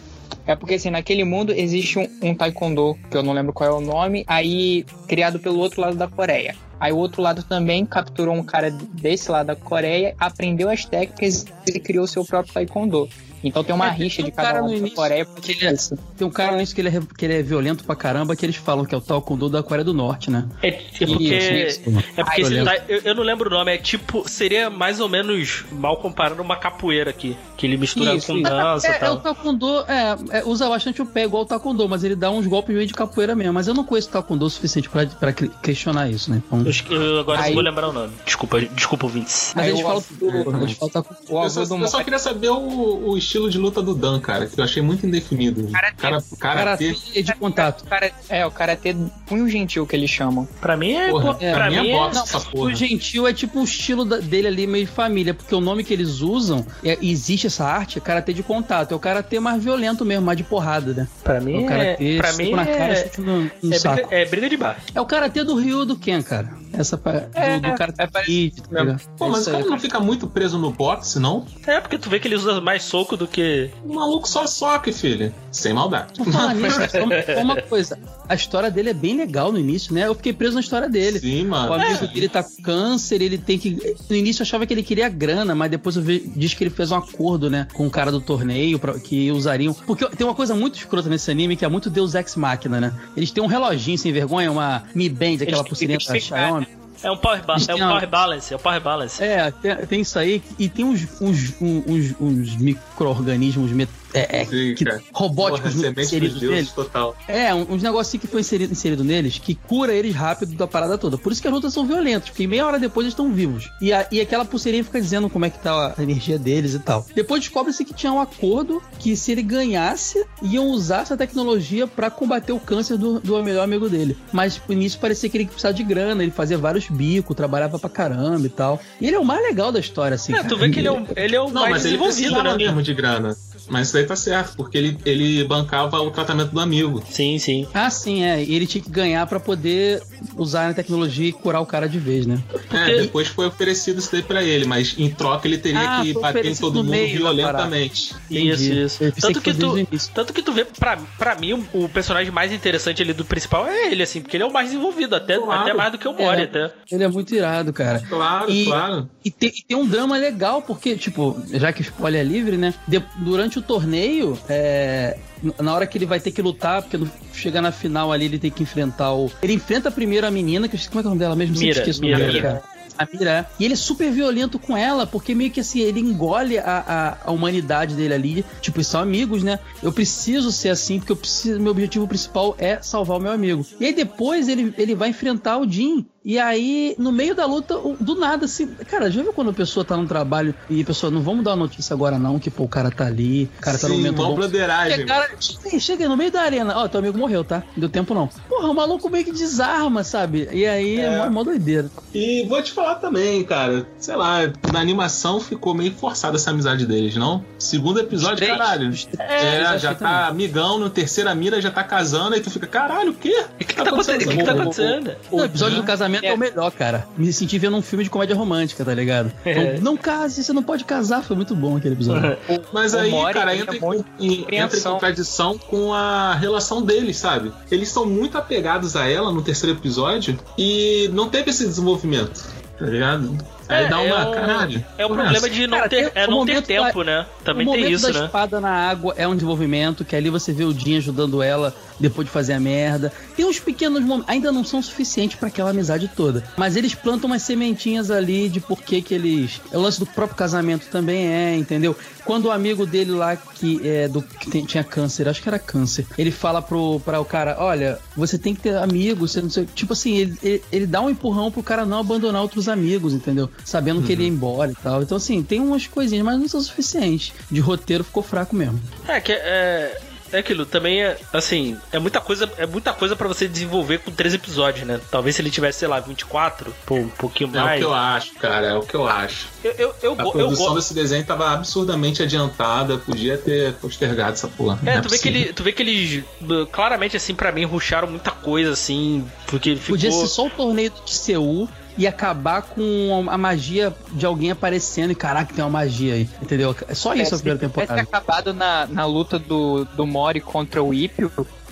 [0.47, 3.73] É porque assim, naquele mundo existe um, um taekwondo, que eu não lembro qual é
[3.73, 6.55] o nome, aí criado pelo outro lado da Coreia.
[6.79, 11.45] Aí o outro lado também capturou um cara desse lado da Coreia, aprendeu as técnicas
[11.67, 13.09] e criou seu próprio taekwondo.
[13.43, 15.25] Então tem uma É, rixa tem de um cada cara lado no da início Coreia
[15.25, 15.97] que porque ele é- isso.
[16.17, 18.55] Tem um cara nisso que ele, é, que ele é violento pra caramba, que eles
[18.55, 20.45] falam que é o taekwondo da Coreia do Norte, né?
[20.61, 20.73] É, é
[21.05, 21.99] porque, Isso, isso.
[22.17, 24.99] é porque Ah, eu ta- eu, eu não lembro o nome, é tipo, seria mais
[24.99, 28.93] ou menos mal comparando uma capoeira aqui, que ele mistura Isso, com dança e É,
[28.93, 29.17] é, o tal.
[29.19, 32.75] taekwondo é, é, usa bastante o pé, igual o taekwondo, mas ele dá uns golpes
[32.75, 33.53] meio de capoeira mesmo.
[33.53, 36.41] Mas eu não conheço taekwondo o suficiente pra, pra questionar isso, né?
[36.45, 38.13] Então, Eu, eu agora Aí- não vou lembrar o nome.
[38.25, 39.53] Desculpa, desculpa, ouvintes.
[39.55, 40.91] mas Aí eles o falam, eles falam.
[41.29, 44.19] O Eu avô do eu só queria saber o, o estilo de luta do Dan,
[44.19, 45.67] cara, que eu achei muito indefinido.
[45.71, 45.95] Karatê.
[45.97, 46.93] Cara, karatê.
[46.93, 47.81] Karatê de contato.
[47.81, 48.95] O cara, é, o karatê
[49.27, 50.47] punho gentil que eles chamam.
[50.61, 51.09] Pra mim é.
[51.09, 51.93] Porra, é, pra pra mim é é.
[51.93, 52.75] boxe Não, essa O porra.
[52.75, 55.93] gentil é tipo o estilo da- dele ali, meio de família, porque o nome que
[55.93, 58.93] eles usam, é, existe essa arte, é karatê de contato.
[58.93, 61.07] É o karatê mais violento mesmo, mais de porrada, né?
[61.23, 62.17] Pra É mim o karatê, é.
[62.17, 63.11] Pra mim na cara, é.
[63.17, 64.07] no, no É saco.
[64.09, 64.77] é briga de bar.
[64.95, 66.55] É o karatê do Ryu do Ken, cara.
[66.73, 68.97] Essa do, É, do karatê é parecido tá?
[69.17, 71.45] Pô, É mas o cara não fica muito preso no boxe, não?
[71.65, 73.69] É, porque tu vê que ele usa mais soco do que.
[73.83, 75.33] O maluco só soque, filho.
[75.51, 76.13] Sem maldade.
[76.27, 77.97] Só uma, coisa.
[78.29, 80.05] A história dele é bem legal no início, né?
[80.05, 81.19] Eu fiquei preso na história dele.
[81.19, 81.73] Sim, O mano.
[81.73, 83.95] amigo dele tá com câncer, ele tem que.
[84.09, 86.69] No início eu achava que ele queria grana, mas depois eu vi, diz que ele
[86.69, 89.73] fez um acordo, né, com o cara do torneio pra, que usariam.
[89.73, 92.93] Porque tem uma coisa muito escrota nesse anime que é muito Deus Ex Machina, né?
[93.15, 96.67] Eles têm um reloginho sem vergonha, uma Mi Band, aquela pulseirinha da Xiaomi.
[97.03, 99.23] É um power, ba é um power balance, é o power balance.
[99.23, 100.41] É, tem, tem isso aí.
[100.57, 103.71] E tem uns, uns, uns, uns micro-organismos
[104.13, 106.71] é, é, Sim, que- robóticos Porra, inseridos dos deuses neles.
[106.71, 107.15] total.
[107.27, 110.97] É, um- uns negocinhos que foi inserido, inserido neles que cura eles rápido da parada
[110.97, 111.17] toda.
[111.17, 113.69] Por isso que as lutas são violentas, porque meia hora depois eles estão vivos.
[113.81, 116.79] E, a- e aquela pulseirinha fica dizendo como é que tá a energia deles e
[116.79, 117.05] tal.
[117.13, 122.09] Depois descobre-se que tinha um acordo que se ele ganhasse, iam usar essa tecnologia pra
[122.09, 124.17] combater o câncer do, do melhor amigo dele.
[124.31, 127.89] Mas no início parecia que ele precisava de grana, ele fazia vários bicos, trabalhava pra
[127.89, 128.79] caramba e tal.
[129.01, 130.33] E ele é o mais legal da história, assim.
[130.33, 132.15] É, tu vê que ele é o, ele é o Não, mais mas ele desenvolvido,
[132.33, 132.57] precisava né?
[132.65, 133.35] mesmo de grana.
[133.69, 137.03] Mas isso daí tá certo, porque ele, ele bancava o tratamento do amigo.
[137.09, 137.67] Sim, sim.
[137.73, 138.43] Ah, sim, é.
[138.43, 140.01] E ele tinha que ganhar pra poder
[140.35, 142.39] usar a tecnologia e curar o cara de vez, né?
[142.71, 146.13] É, depois foi oferecido isso daí pra ele, mas em troca ele teria Ah, que
[146.13, 148.15] bater em todo mundo meio violentamente.
[148.29, 148.81] Entendi.
[148.83, 149.21] Isso, isso.
[149.21, 149.75] Tanto que tu,
[150.13, 153.67] tanto que tu vê, pra, pra mim, o, o personagem mais interessante ali do principal
[153.67, 155.61] é ele, assim, porque ele é o mais desenvolvido, até, Claro.
[155.61, 156.43] até mais do que o Mori, É.
[156.45, 156.71] até.
[156.91, 157.99] Ele é muito irado, cara.
[158.07, 159.09] Claro, E- claro.
[159.23, 162.57] E tem, e tem um drama legal, porque, tipo, já que o spoiler é livre,
[162.57, 162.73] né?
[162.87, 165.17] de- durante o torneio, é,
[165.59, 168.39] na hora que ele vai ter que lutar, porque no, chega na final ali, ele
[168.39, 169.31] tem que enfrentar o.
[169.41, 171.35] Ele enfrenta primeiro a menina, que eu esqueci como é que é o nome dela
[171.35, 171.57] mesmo?
[171.57, 172.61] Mira, esqueço Mira, nome dela, Mira.
[172.61, 172.77] cara.
[172.97, 173.45] A Mira, é.
[173.59, 177.29] E ele é super violento com ela, porque meio que assim, ele engole a, a,
[177.29, 178.45] a humanidade dele ali.
[178.59, 179.59] Tipo, eles são amigos, né?
[179.83, 183.65] Eu preciso ser assim, porque eu preciso, meu objetivo principal é salvar o meu amigo.
[183.79, 186.07] E aí depois ele, ele vai enfrentar o Jin.
[186.29, 188.67] E aí, no meio da luta, o- do nada, assim.
[188.89, 191.51] Cara, já viu quando a pessoa tá no trabalho e a pessoa, não vamos dar
[191.51, 194.01] uma notícia agora, não, que pô, o cara tá ali, o cara tá no Sim,
[194.01, 194.35] momento mão bom.
[194.35, 195.05] broderagem.
[195.05, 196.77] Cara, chega aí, chega aí, no meio da arena.
[196.79, 197.63] Ó, teu amigo morreu, tá?
[197.73, 198.27] Não deu tempo não.
[198.49, 200.49] Porra, o maluco meio que desarma, sabe?
[200.51, 201.17] E aí é, É.
[201.17, 201.89] mó, mó doideira.
[202.13, 203.87] E vou te falar também, cara.
[203.97, 204.39] Sei lá,
[204.73, 207.45] na animação ficou meio forçada essa amizade deles, não?
[207.57, 208.91] Segundo episódio, três, caralho.
[209.17, 210.13] É, achei já também.
[210.13, 213.45] tá amigão, no terceira mira já tá casando, aí tu fica, caralho, o quê?
[213.53, 214.21] O que, que tá acontecendo?
[214.23, 215.15] O que, que tá acontecendo?
[215.31, 216.29] No episódio do casamento momento é...
[216.29, 216.33] é...
[216.33, 217.07] o melhor, cara.
[217.17, 219.31] Me senti vendo um filme de comédia romântica, tá ligado?
[219.45, 219.51] É.
[219.51, 221.23] Então, não case, você não pode casar.
[221.23, 222.37] Foi muito bom aquele episódio.
[222.73, 223.79] Mas aí, cara, entra, é
[224.19, 227.51] em, entra em contradição com a relação deles, sabe?
[227.71, 232.43] Eles são muito apegados a ela no terceiro episódio e não teve esse desenvolvimento,
[232.77, 233.37] tá ligado?
[233.69, 234.85] Aí é, dá uma é caralho.
[234.97, 237.25] É o problema de não Cara, ter, é não ter tempo, da, né?
[237.43, 238.25] Também tem isso, da né?
[238.25, 242.27] espada na água é um desenvolvimento, que ali você vê o Jin ajudando ela depois
[242.27, 243.11] de fazer a merda.
[243.35, 246.43] Tem uns pequenos momentos, ainda não são suficientes para aquela amizade toda.
[246.55, 249.59] Mas eles plantam umas sementinhas ali de por que que eles...
[249.73, 251.95] O lance do próprio casamento também é, entendeu?
[252.23, 256.05] Quando o amigo dele lá, que é do que tinha câncer, acho que era câncer,
[256.17, 259.65] ele fala pro, pra o cara, olha, você tem que ter amigos, você não sei...
[259.73, 263.49] Tipo assim, ele, ele, ele dá um empurrão pro cara não abandonar outros amigos, entendeu?
[263.63, 264.05] Sabendo uhum.
[264.05, 264.35] que ele ia uhum.
[264.35, 265.01] embora e tal.
[265.01, 267.33] Então, assim, tem umas coisinhas, mas não são suficientes.
[267.49, 268.79] De roteiro ficou fraco mesmo.
[269.07, 269.99] É, que é.
[270.31, 274.11] É aquilo, também é assim, é muita coisa, é muita coisa para você desenvolver com
[274.11, 274.99] três episódios, né?
[275.09, 277.71] Talvez se ele tivesse, sei lá, 24, pô, um pouquinho mais.
[277.71, 279.47] É o que eu acho, cara, é o que eu acho.
[279.63, 284.47] Eu, eu, eu, a produção eu, desse desenho tava absurdamente adiantada, podia ter postergado essa
[284.49, 284.77] porra.
[284.85, 286.25] É, é tu, vê que ele, tu vê que eles,
[286.71, 289.95] claramente, assim, para mim, ruxaram muita coisa, assim, porque ficou...
[289.95, 295.11] Podia ser só o torneio de Seul e acabar com a magia de alguém aparecendo
[295.11, 296.75] e caraca, tem uma magia aí, entendeu?
[296.87, 297.93] É só isso a primeira temporada.
[297.95, 301.31] Se acabado na, na luta do, do Mori contra o Ipio,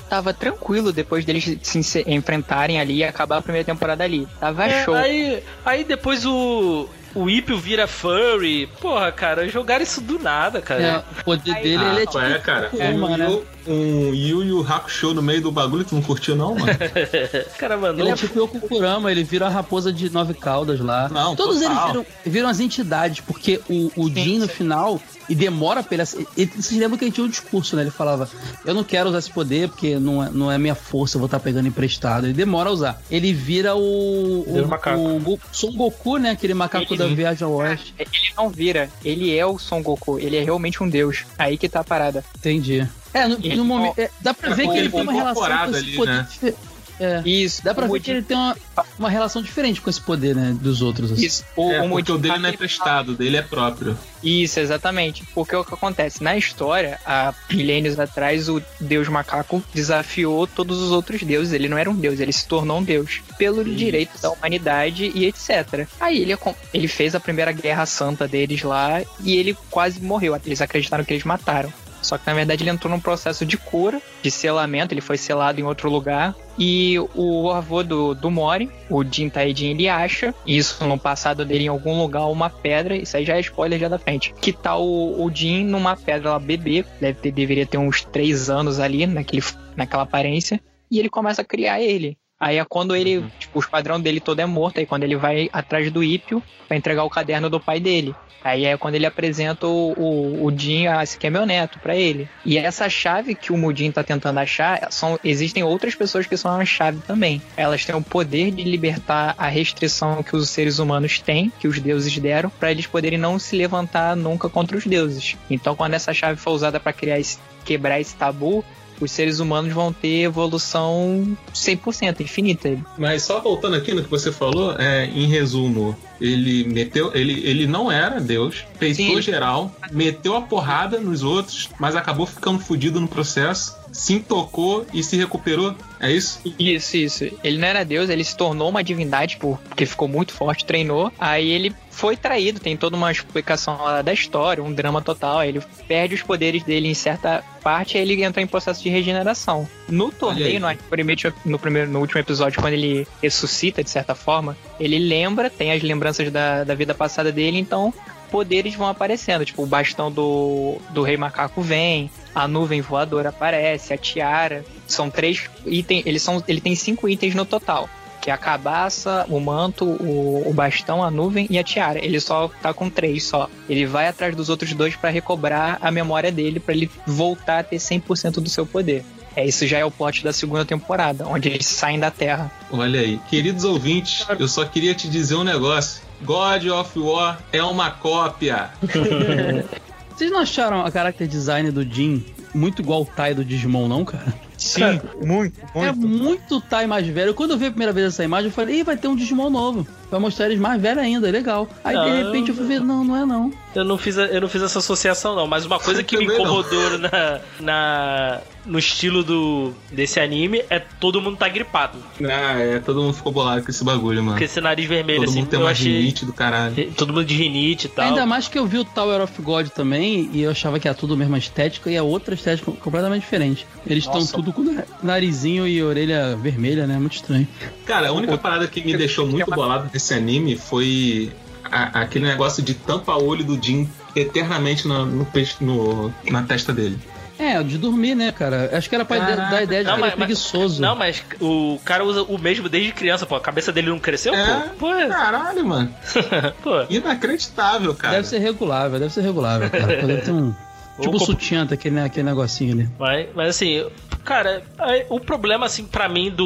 [0.10, 4.28] tava tranquilo depois deles se enfrentarem ali e acabar a primeira temporada ali.
[4.40, 4.96] Tava é, show.
[4.96, 8.68] Aí, aí depois o, o Ipio vira furry.
[8.82, 10.84] Porra, cara, jogaram isso do nada, cara.
[10.84, 12.20] É, o poder dele ah, ele é tipo.
[12.20, 12.72] É, cara.
[12.78, 13.46] É, mano.
[13.68, 16.68] Um Yu Yu Hakusho no meio do bagulho, tu não curtiu, não, mano?
[17.58, 18.00] cara mandou.
[18.00, 21.10] Ele é tipo o Kukurama, ele vira a raposa de nove caudas lá.
[21.10, 21.72] Não, Todos total.
[21.72, 26.04] eles viram, viram as entidades, porque o, o Jin no final e demora pra ele.
[26.38, 27.84] ele vocês lembram que ele tinha um discurso, né?
[27.84, 28.30] Ele falava:
[28.64, 31.26] Eu não quero usar esse poder porque não é, não é minha força, eu vou
[31.26, 32.26] estar pegando emprestado.
[32.26, 33.02] Ele demora a usar.
[33.10, 34.42] Ele vira o.
[34.42, 35.00] O, macaco.
[35.00, 36.32] o Son Goku, né?
[36.32, 37.94] Aquele macaco ele, da viagem ao oeste.
[37.98, 41.26] Ele não vira, ele é o Son Goku, ele é realmente um deus.
[41.38, 42.24] Aí que tá a parada.
[42.38, 42.88] Entendi.
[43.16, 43.98] É, no, no momento.
[43.98, 46.28] É, dá pra ver que ele tem uma relação com esse poder.
[46.42, 46.54] Né?
[47.00, 47.22] É.
[47.26, 47.64] Isso.
[47.64, 48.56] Dá pra ver que ele tem uma,
[48.98, 50.56] uma relação diferente com esse poder, né?
[50.60, 51.12] Dos outros.
[51.12, 51.26] Assim.
[51.26, 51.46] Isso.
[51.56, 53.98] O, é, o porque o dele não é prestado, o dele é próprio.
[54.24, 55.24] Isso, exatamente.
[55.34, 56.24] Porque o que acontece?
[56.24, 61.54] Na história, há milênios atrás, o deus macaco desafiou todos os outros deuses.
[61.54, 63.22] Ele não era um deus, ele se tornou um deus.
[63.38, 63.76] Pelo Isso.
[63.76, 65.88] direito da humanidade e etc.
[66.00, 66.38] Aí ele,
[66.74, 70.40] ele fez a primeira guerra santa deles lá e ele quase morreu.
[70.46, 71.72] Eles acreditaram que eles mataram.
[72.06, 75.60] Só que na verdade ele entrou num processo de cura, de selamento, ele foi selado
[75.60, 76.36] em outro lugar.
[76.58, 81.66] E o avô do, do Mori, o Jin Taedin, ele acha, isso no passado dele
[81.66, 84.34] em algum lugar, uma pedra, isso aí já é spoiler já da frente.
[84.40, 88.50] Que tá o, o Jin numa pedra lá bebê, deve ter, deveria ter uns três
[88.50, 89.44] anos ali, naquele,
[89.76, 92.18] naquela aparência, e ele começa a criar ele.
[92.46, 93.30] Aí é quando ele, uhum.
[93.40, 96.78] tipo, o esquadrão dele todo é morto, aí quando ele vai atrás do Ípio para
[96.78, 98.14] entregar o caderno do pai dele.
[98.44, 101.80] Aí é quando ele apresenta o, o, o Jin, ah, esse aqui é meu neto,
[101.80, 102.30] para ele.
[102.46, 106.52] E essa chave que o Mudin tá tentando achar, são, existem outras pessoas que são
[106.52, 107.42] a chave também.
[107.58, 111.80] Elas têm o poder de libertar a restrição que os seres humanos têm, que os
[111.80, 115.36] deuses deram, para eles poderem não se levantar nunca contra os deuses.
[115.50, 118.64] Então, quando essa chave for usada para criar esse, quebrar esse tabu,
[119.00, 122.78] os seres humanos vão ter evolução 100%, infinita.
[122.98, 127.68] Mas só voltando aqui no que você falou, é, em resumo, ele meteu, ele, ele
[127.68, 133.08] não era Deus, peitou geral, meteu a porrada nos outros, mas acabou ficando fudido no
[133.08, 135.74] processo, se intocou e se recuperou.
[136.00, 136.42] É isso?
[136.60, 137.24] Isso, isso.
[137.44, 141.12] Ele não era Deus, ele se tornou uma divindade porque ficou muito forte, treinou.
[141.18, 145.40] Aí ele foi traído, tem toda uma explicação lá da história, um drama total.
[145.40, 148.90] Aí ele perde os poderes dele em certa parte e ele entra em processo de
[148.90, 149.68] regeneração.
[149.88, 154.58] No torneio, no primeiro, no primeiro, no último episódio, quando ele ressuscita de certa forma,
[154.78, 157.94] ele lembra, tem as lembranças da, da vida passada dele, então
[158.26, 159.46] poderes vão aparecendo.
[159.46, 164.66] Tipo, o bastão do, do Rei Macaco vem, a nuvem voadora aparece, a tiara.
[164.88, 166.06] São três itens.
[166.06, 167.90] Eles são, ele tem cinco itens no total
[168.26, 172.04] que é a cabaça, o manto, o, o, bastão, a nuvem e a tiara.
[172.04, 173.48] Ele só tá com três só.
[173.70, 177.64] Ele vai atrás dos outros dois para recobrar a memória dele, para ele voltar a
[177.64, 179.06] ter 100% do seu poder.
[179.36, 182.50] É, isso já é o plot da segunda temporada, onde eles saem da Terra.
[182.72, 183.20] Olha aí.
[183.30, 186.02] Queridos ouvintes, eu só queria te dizer um negócio.
[186.24, 188.70] God of War é uma cópia.
[190.16, 192.24] Vocês não acharam a character design do Jin
[192.54, 194.34] muito igual o Tai do Digimon, não, cara?
[194.58, 195.78] Sim, cara, muito, muito.
[195.78, 197.34] É muito Tai mais velho.
[197.34, 199.50] Quando eu vi a primeira vez essa imagem, eu falei, Ih, vai ter um Digimon
[199.50, 199.86] novo.
[200.12, 201.68] Vai mostrar eles mais velhos ainda, legal.
[201.84, 202.26] Aí de Não.
[202.26, 203.52] repente eu fui ver, não, não é não.
[203.74, 205.48] Eu não fiz, a- eu não fiz essa associação, não.
[205.48, 206.34] Mas uma coisa que me não.
[206.36, 211.98] incomodou na, na, no estilo do, desse anime é todo mundo tá gripado.
[212.24, 214.38] Ah, é, todo mundo ficou bolado com esse bagulho, mano.
[214.38, 215.40] Com esse nariz vermelho, Todo assim.
[215.40, 215.92] mundo tem uma achei.
[216.00, 216.92] rinite do caralho.
[216.96, 218.06] Todo mundo de rinite e tal.
[218.06, 220.96] Ainda mais que eu vi o Tower of God também e eu achava que era
[220.96, 223.66] tudo a mesma estética e é outra estética completamente diferente.
[223.86, 226.98] Eles estão tudo com na- narizinho e orelha vermelha, né?
[226.98, 227.48] Muito estranho.
[227.86, 231.32] Cara, a única parada que me deixou muito bolado desse anime foi
[231.64, 237.00] a- aquele negócio de tampa-olho do Jin eternamente na, no, peixe- no- na testa dele.
[237.40, 238.70] É, de dormir, né, cara?
[238.78, 239.42] Acho que era pra Caraca.
[239.52, 240.82] dar a ideia de Não, que ele mas- é preguiçoso.
[240.82, 243.36] Não, mas o cara usa o mesmo desde criança, pô.
[243.36, 244.46] A cabeça dele não cresceu, É?
[244.78, 244.88] pô?
[244.88, 245.94] Pô, Caralho, mano.
[246.62, 246.72] pô.
[246.90, 248.16] Inacreditável, cara.
[248.16, 249.88] Deve ser regulável, deve ser regulável, cara.
[250.06, 250.54] Deve ter um.
[251.00, 252.90] Tipo o como- sutiã, tá, aquele, aquele negocinho ali.
[252.98, 253.86] Mas, mas assim,
[254.26, 256.46] cara, aí, o problema, assim, pra mim, do.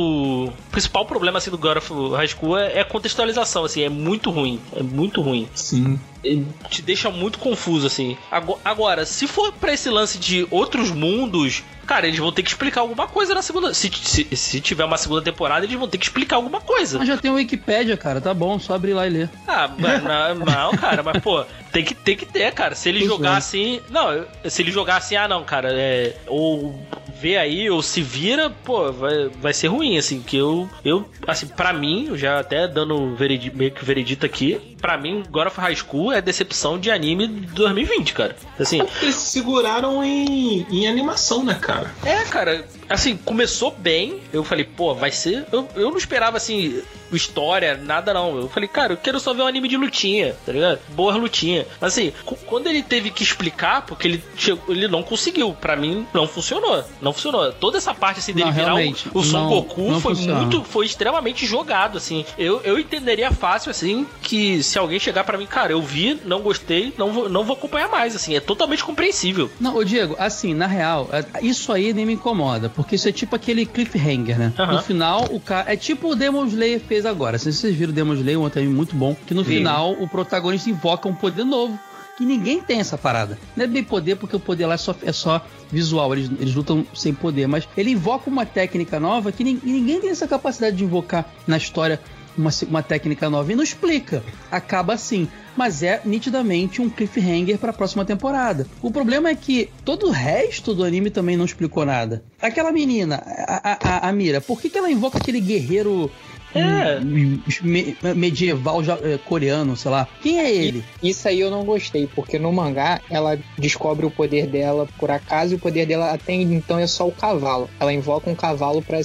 [0.50, 3.90] O principal problema, assim, do God of High School é, é a contextualização, assim, é
[3.90, 4.60] muito ruim.
[4.76, 5.48] É muito ruim.
[5.56, 6.00] Sim.
[6.24, 8.18] Ele te deixa muito confuso, assim.
[8.30, 12.50] Ago- Agora, se for pra esse lance de outros mundos, cara, eles vão ter que
[12.50, 13.74] explicar alguma coisa na segunda.
[13.74, 17.00] Se, se, se tiver uma segunda temporada, eles vão ter que explicar alguma coisa.
[17.00, 19.30] Mas já tem o Wikipédia, cara, tá bom, só abrir lá e ler.
[19.48, 22.76] Ah, mas não, não, cara, mas pô, tem que, tem que ter, cara.
[22.76, 23.38] Se ele Pois jogar é.
[23.38, 23.80] assim.
[23.90, 26.18] Não, se ele jogar assim, ah, não, cara, é.
[26.28, 26.78] Ou
[27.20, 30.22] vê aí, ou se vira, pô, vai, vai ser ruim, assim.
[30.22, 34.98] Que eu, eu assim, pra mim, já até dando veredi, meio que veredito aqui, pra
[34.98, 38.36] mim, God of High School é decepção de anime de 2020, cara.
[38.60, 41.92] Assim, Eles seguraram em, em animação, né, cara?
[42.06, 44.20] é, cara, assim, começou bem.
[44.34, 45.46] Eu falei, pô, vai ser.
[45.52, 48.38] Eu, eu não esperava, assim, história, nada não.
[48.38, 50.80] Eu falei, cara, eu quero só ver um anime de lutinha, tá ligado?
[50.90, 51.66] Boa lutinha.
[51.82, 52.14] Mas assim,
[52.46, 55.54] quando ele teve que explicar, porque ele, chegou, ele não conseguiu.
[55.54, 56.84] Pra mim, não funcionou.
[57.02, 57.52] Não funcionou.
[57.54, 60.42] Toda essa parte, assim, dele Não, virar o, o Son não- Goku não foi funciona.
[60.42, 60.64] muito.
[60.64, 62.26] Foi extremamente jogado, assim.
[62.38, 66.42] Eu, eu entenderia fácil, assim, que se alguém chegar pra mim, cara, eu vi, não
[66.42, 68.36] gostei, não vou, não vou acompanhar mais, assim.
[68.36, 69.50] É totalmente compreensível.
[69.60, 73.12] Não, ô Diego, assim, na real, é- isso aí nem me incomoda, porque isso é
[73.12, 74.54] tipo aquele cliffhanger, né?
[74.58, 74.74] Aham.
[74.78, 75.72] No final, o cara.
[75.74, 77.38] É tipo o Demon Slayer fez agora.
[77.38, 79.58] Se vocês viram o Demon Slayer, um anime muito bom, que no Vi.
[79.58, 81.78] final o protagonista invoca um poder novo.
[82.18, 83.38] Que ninguém tem essa parada.
[83.56, 86.54] Não é bem poder, porque o poder lá é só, é só visual, eles, eles
[86.56, 90.76] lutam sem poder, mas ele invoca uma técnica nova que nin- ninguém tem essa capacidade
[90.78, 92.00] de invocar na história
[92.40, 94.24] uma, uma técnica nova e não explica.
[94.50, 95.28] Acaba assim.
[95.58, 98.68] Mas é nitidamente um cliffhanger para a próxima temporada.
[98.82, 102.24] O problema é que todo o resto do anime também não explicou nada.
[102.42, 103.72] Aquela menina, a,
[104.06, 106.10] a- a- Mira, por que, que ela invoca aquele guerreiro
[106.56, 107.00] É.
[107.02, 110.08] me- medieval ja- eh, coreano, sei lá?
[110.22, 110.84] Quem é ele?
[111.04, 115.54] Isso aí eu não gostei, porque no mangá ela descobre o poder dela por acaso
[115.54, 117.70] e o poder dela até então é só o cavalo.
[117.80, 119.00] Ela invoca um cavalo pra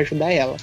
[0.00, 0.56] ajudar ela.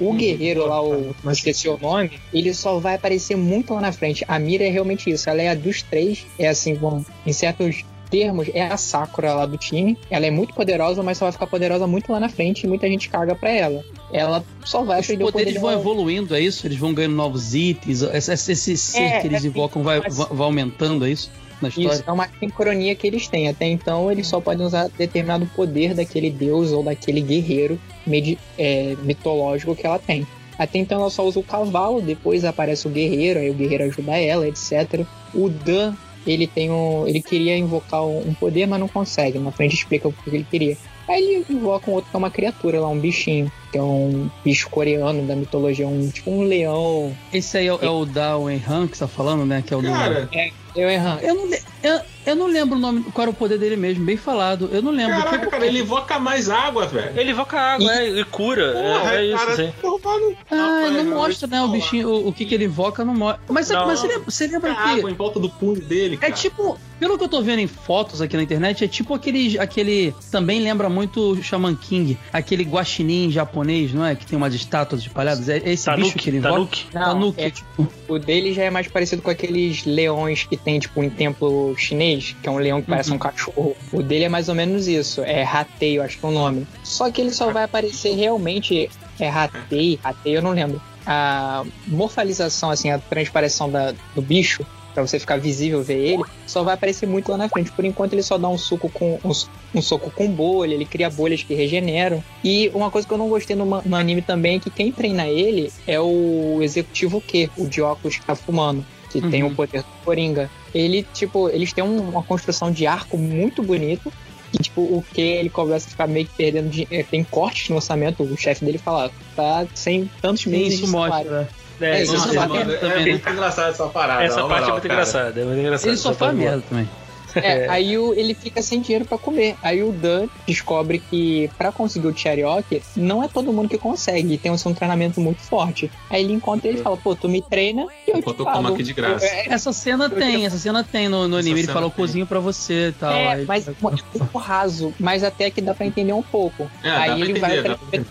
[0.00, 3.92] O guerreiro lá, o não esqueci o nome, ele só vai aparecer muito lá na
[3.92, 4.24] frente.
[4.26, 5.28] A Mira é realmente isso.
[5.28, 9.46] Ela é a dos três, é assim, vamos, em certos termos, é a Sakura lá
[9.46, 9.96] do time.
[10.10, 12.88] Ela é muito poderosa, mas só vai ficar poderosa muito lá na frente e muita
[12.88, 13.84] gente caga pra ela.
[14.12, 16.66] Ela só vai Os aprender o poder poderes vão evoluindo, é isso?
[16.66, 18.02] Eles vão ganhando novos itens.
[18.02, 21.30] Esse, esse- ser É, que eles é, invocam vai, mas- vai aumentando, é isso?
[21.60, 21.92] Na história?
[21.92, 23.48] Isso é uma sincronia que eles têm.
[23.48, 28.96] Até então, eles só podem usar determinado poder daquele deus ou daquele guerreiro medi- é,
[29.02, 30.26] mitológico que ela tem.
[30.58, 34.16] Até então, ela só usa o cavalo, depois aparece o guerreiro, aí o guerreiro ajuda
[34.18, 35.04] ela, etc.
[35.34, 35.94] O Dan,
[36.26, 37.06] ele tem um.
[37.08, 39.38] Ele queria invocar um poder, mas não consegue.
[39.38, 40.76] Na frente explica o que ele queria.
[41.08, 44.30] Aí ele invoca um outro que é uma criatura lá, um bichinho, que é um
[44.44, 47.12] bicho coreano da mitologia, um tipo um leão.
[47.32, 49.64] Esse aí é, o- é o Dao Han que você tá falando, né?
[49.66, 50.28] Que é o do- Cara,
[50.74, 51.20] Eu errando.
[51.22, 51.50] Eu não,
[51.82, 54.68] eu, eu não lembro o nome, qual era o poder dele mesmo, bem falado.
[54.72, 55.16] Eu não lembro.
[55.22, 57.18] Caraca, cara, ele invoca mais água, velho.
[57.18, 58.72] Ele invoca água, é, e cura.
[58.72, 59.72] Porra, é, é isso, cara, assim.
[59.80, 61.62] porra, não- Ah, Rapaz, não eu mostra, né?
[61.62, 63.40] O bichinho, o, o que, que ele invoca não mostra.
[63.48, 63.86] Mas, Não.
[63.86, 64.88] mas você lembra, você lembra falar.
[64.90, 65.10] água que.
[65.10, 66.32] em volta do punho dele, É cara.
[66.32, 69.58] tipo, pelo que eu tô vendo em fotos aqui na internet, é tipo aquele.
[69.58, 74.14] aquele também lembra muito o Shaman King, aquele guaxinim japonês, não é?
[74.14, 75.48] Que tem umas estátuas espalhadas.
[75.48, 76.54] É esse bicho que ele invoca.
[76.54, 76.86] Tanuki.
[76.92, 77.88] Não, Tanuki, é- tipo.
[78.06, 82.36] O dele já é mais parecido com aqueles leões que tem, tipo, em templo chinês,
[82.42, 83.74] que é um leão que parece um cachorro.
[83.92, 85.22] O dele é mais ou menos isso.
[85.22, 86.66] É rateio, acho que é o nome.
[86.84, 88.90] Só que ele só vai aparecer realmente.
[89.18, 90.82] É rateio, rateio, eu não lembro.
[91.06, 96.62] A morfalização, assim, a transpareção da, do bicho, pra você ficar visível ver ele, só
[96.62, 97.70] vai aparecer muito lá na frente.
[97.72, 99.32] Por enquanto ele só dá um suco com um,
[99.74, 102.22] um soco com bolha, ele cria bolhas que regeneram.
[102.42, 105.26] E uma coisa que eu não gostei no, no anime também é que quem treina
[105.28, 109.50] ele é o executivo Q, o de óculos que tá fumando, que tem Uhum.
[109.50, 110.50] o poder do Coringa.
[110.74, 114.12] Ele, tipo, eles têm um- uma construção de arco muito bonito.
[114.52, 117.06] E, tipo, o que ele começa a ficar meio que perdendo dinheiro.
[117.08, 118.24] Tem cortes no orçamento.
[118.24, 121.48] O chefe dele fala: tá sem tantos meses isso mostra.
[121.80, 122.02] Né?
[122.02, 122.72] É, parte- mano.
[122.72, 124.22] É, também, muito engraçado essa parada.
[124.24, 124.94] essa parte é moral, muito cara.
[124.94, 125.40] engraçada.
[125.40, 125.88] É muito engraçada.
[125.88, 126.88] Ele só faz merda também.
[127.36, 129.56] É, aí o- ele fica sem dinheiro pra comer.
[129.62, 134.38] Aí o Dan descobre que pra conseguir o Cherokee, não é todo mundo que consegue.
[134.38, 135.90] Tem um um treinamento muito forte.
[136.10, 138.46] Aí ele encontra ele e fala, pô, tu me treina e eu Enquanto te eu
[138.46, 138.74] como pago.
[138.74, 139.24] aqui de graça.
[139.24, 141.60] É, Essa cena tem, essa cena tem no, no anime.
[141.60, 143.12] Ele fala, eu cozinho pra você e tal.
[143.12, 144.04] É, Aí- mas é muito
[144.36, 146.70] raso, mas até que dá pra entender um pouco.
[146.84, 148.04] É, Aí ele vai entender, pra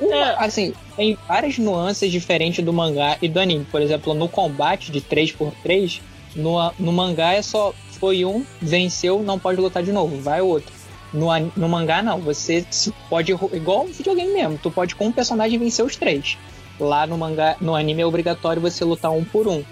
[0.00, 0.36] Uma- É.
[0.44, 3.64] Assim, tem várias nuances diferentes do mangá e do anime.
[3.70, 6.00] Por exemplo, no combate de 3x3,
[6.36, 10.72] no, no mangá é só foi um, venceu, não pode lutar de novo, vai outro.
[11.12, 12.64] No, no mangá não, você
[13.08, 16.36] pode, igual um videogame mesmo, tu pode com um personagem vencer os três.
[16.78, 19.64] Lá no mangá, no anime é obrigatório você lutar um por um.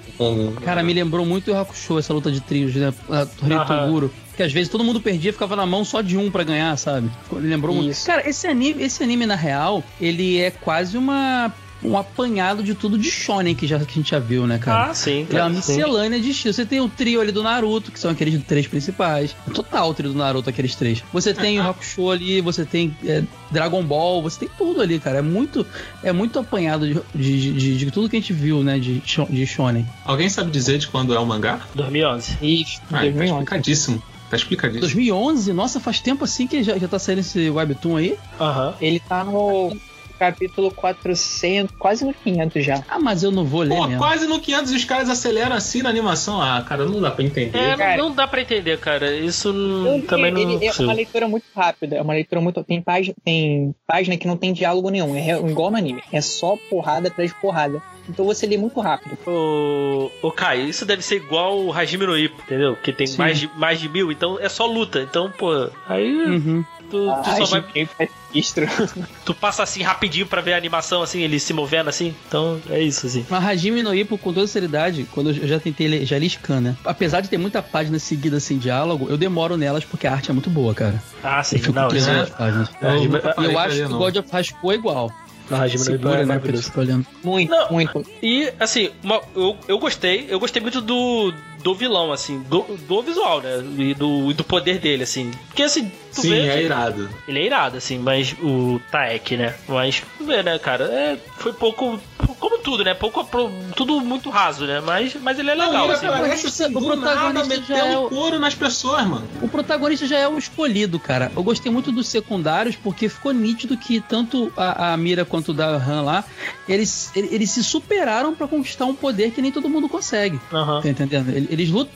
[0.64, 2.92] Cara, me lembrou muito o Hakusho, essa luta de trios, né?
[3.08, 3.86] Aham.
[3.86, 4.12] Toguro.
[4.36, 7.08] Que às vezes todo mundo perdia, ficava na mão só de um pra ganhar, sabe?
[7.32, 7.90] Lembrou muito.
[7.92, 8.06] Isso.
[8.06, 11.52] Cara, esse anime, esse anime, na real, ele é quase uma
[11.82, 14.90] um apanhado de tudo de shonen que, já, que a gente já viu, né, cara?
[14.90, 15.26] Ah, sim.
[15.30, 16.54] É uma miscelânea de estilo.
[16.54, 19.36] Você tem o trio ali do Naruto, que são aqueles três principais.
[19.54, 21.02] Total o trio do Naruto, aqueles três.
[21.12, 25.18] Você tem o Hakusho ali, você tem é, Dragon Ball, você tem tudo ali, cara.
[25.18, 25.66] É muito,
[26.02, 29.00] é muito apanhado de, de, de- de tudo que a gente viu, né, de,
[29.30, 29.86] de Shonen.
[30.04, 31.60] Alguém sabe dizer de quando é o mangá?
[31.74, 32.38] 2011.
[32.42, 33.32] Isso, Ah, tá 2011.
[33.32, 34.02] explicadíssimo.
[34.30, 34.80] Tá explicadíssimo.
[34.80, 35.52] 2011?
[35.52, 38.16] Nossa, faz tempo assim que já, já tá saindo esse webtoon aí?
[38.40, 38.74] Aham.
[38.80, 39.76] Ele tá no
[40.18, 42.84] capítulo 400, quase no 500 já.
[42.88, 43.98] Ah, mas eu não vou ler Pô, mesmo.
[43.98, 46.40] quase no 500 os caras aceleram assim na animação.
[46.40, 47.58] Ah, cara, não dá pra entender.
[47.58, 47.96] É, Cara.
[47.96, 49.14] não, dá pra entender, cara.
[49.14, 50.40] Isso não, também não.
[50.40, 52.62] ele é uma leitura muito rápida, é uma leitura muito.
[52.64, 56.02] Tem página, tem página que não tem diálogo nenhum, é igual no anime.
[56.12, 57.82] É só porrada atrás de porrada.
[58.09, 59.16] Então você lê muito rápido.
[59.26, 62.76] Ô, ô Kai, isso deve ser igual o Hajime no Ippo, entendeu?
[62.76, 63.18] Que tem Sim.
[63.18, 65.00] mais de, mais de mil, então é só luta.
[65.00, 66.64] Então, pô, aí Uhum.
[66.90, 67.64] tu, tu Ah, só vai.
[68.00, 68.09] é.
[69.24, 72.14] Tu passa assim rapidinho pra ver a animação, assim, ele se movendo assim.
[72.28, 73.24] Então é isso, assim.
[73.30, 76.61] Mas Hajime no Ippo, com toda seriedade, quando eu já tentei ler, já li scan,
[76.61, 76.76] né?
[76.84, 80.34] Apesar de ter muita página seguida sem diálogo, eu demoro nelas porque a arte é
[80.34, 81.02] muito boa, cara.
[81.24, 82.26] Ah, sim, Eu fico não, isso é.
[82.26, 82.68] páginas.
[82.82, 83.98] É, Eu eu pra acho que o.
[83.98, 85.12] God of Rascal é igual.
[85.51, 86.40] Não, Hajime no Ippo Segura, é né?
[86.76, 87.07] Olhando.
[87.22, 87.72] Muito, Não.
[87.72, 88.07] muito.
[88.22, 91.32] E, assim, uma- eu, eu gostei, eu gostei muito do,
[91.66, 93.58] do vilão, assim, do, do visual, né?
[93.76, 95.32] E do, e do poder dele, assim.
[95.48, 96.46] Porque, assim, tu Sim, vê.
[96.46, 97.10] é irado.
[97.26, 99.52] Ele é irado, assim, mas o Taek, né?
[99.66, 100.84] Mas, tu vê, né, cara?
[100.84, 101.98] É, foi pouco.
[102.38, 102.94] Como tudo, né?
[102.94, 103.28] Pouco.
[103.74, 104.80] Tudo muito raso, né?
[104.80, 106.06] Mas, mas ele é legal, não, ele assim.
[106.06, 109.26] aparece assim, o protagonista já é o- couro nas pessoas, mano.
[109.42, 111.32] O protagonista já é o escolhido, cara.
[111.34, 115.54] Eu gostei muito dos secundários porque ficou nítido que tanto a, a Mira quanto o
[115.54, 116.24] Dan lá,
[116.68, 120.38] eles, eles, eles se superaram pra conquistar um poder que nem todo mundo consegue.
[120.52, 120.80] Aham.
[120.82, 121.30] Tá entendendo?
[121.30, 121.92] Eles, eles lutam.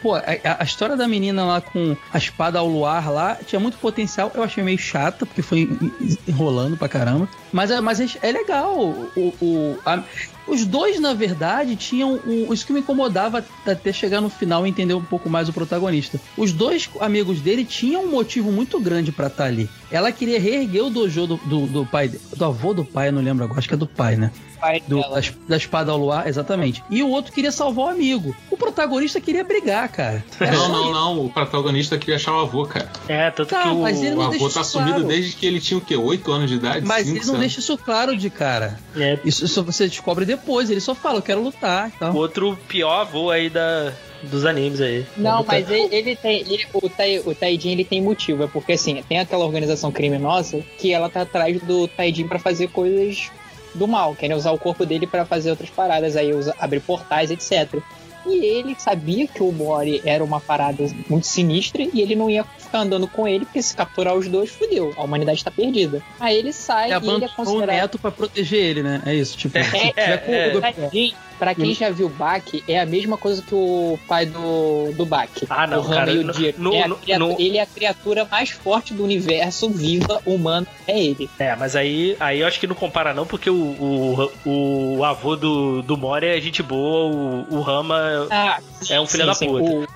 [0.00, 0.22] Pô, a,
[0.60, 4.30] a história da menina lá com a espada ao luar lá tinha muito potencial.
[4.34, 7.28] Eu achei meio chata, porque foi en- en- enrolando pra caramba.
[7.52, 8.76] Mas, é- mas é, é legal.
[8.78, 10.02] O, o- a-
[10.46, 12.20] os dois, na verdade, tinham.
[12.24, 15.52] um- isso que me incomodava até chegar no final e entender um pouco mais o
[15.52, 16.20] protagonista.
[16.36, 19.68] Os dois amigos dele tinham um motivo muito grande pra estar ali.
[19.90, 22.08] Ela queria reerguer o dojo do, do, do pai.
[22.08, 24.30] Do avô do pai, eu não lembro agora, acho que é do pai, né?
[24.60, 26.82] Pai Do- da, da espada ao luar, exatamente.
[26.90, 28.34] E o outro queria salvar o amigo.
[28.50, 30.24] O protagonista queria brigar, cara.
[30.40, 31.24] Era Não, não, não.
[31.26, 32.90] O protagonista queria achar o avô, cara.
[33.06, 33.82] É, tanto Tá, que o.
[33.82, 35.06] mas ele O não avô deixa tá isso sumido claro.
[35.08, 35.94] desde que ele tinha o quê?
[35.96, 36.84] 8 anos de idade?
[36.86, 38.78] Mas Cinco, ele não deixa isso claro de cara.
[38.96, 40.70] É, Isso, isso você descobre depois.
[40.70, 42.14] Ele só fala, eu quero lutar e tal.
[42.16, 43.92] outro pior avô aí da,
[44.30, 45.06] dos animes aí.
[45.16, 46.40] Não, mas ele, ele tem.
[46.40, 48.44] ele- o, tai, o Taijin ele tem motivo.
[48.44, 52.68] É porque assim, tem aquela organização criminosa que ela tá atrás do Taijin pra fazer
[52.68, 53.30] coisas
[53.74, 54.14] do mal.
[54.14, 57.80] Querem usar o corpo dele pra fazer outras paradas, aí usa, abrir portais, etc.
[58.28, 62.42] E ele sabia que o Mori era uma parada muito sinistra e ele não ia
[62.42, 64.92] ficar andando com ele, porque se capturar os dois, fudeu.
[64.96, 66.02] A humanidade tá perdida.
[66.18, 67.76] Aí ele sai E e ele é abandonou o considerado.
[67.76, 69.00] neto pra proteger ele, né?
[69.06, 69.56] É isso, tipo.
[69.62, 70.50] se é, tiver com- é.
[70.50, 74.92] do- Taijin, pra quem já viu Baki, é a mesma coisa que o pai do,
[74.96, 75.46] do Baki.
[75.48, 76.54] Ah, não, o Rama cara, e o no- Jiro.
[76.60, 80.98] no- É criatura- no- Ele é a criatura mais forte do universo viva humano, é
[80.98, 81.28] ele.
[81.38, 85.36] É, mas aí, aí eu acho que não compara não, porque o, o, o avô
[85.36, 87.14] do, do Mori é gente boa,
[87.50, 88.58] o, o Rama Ah,
[88.88, 89.86] É um filho da puta.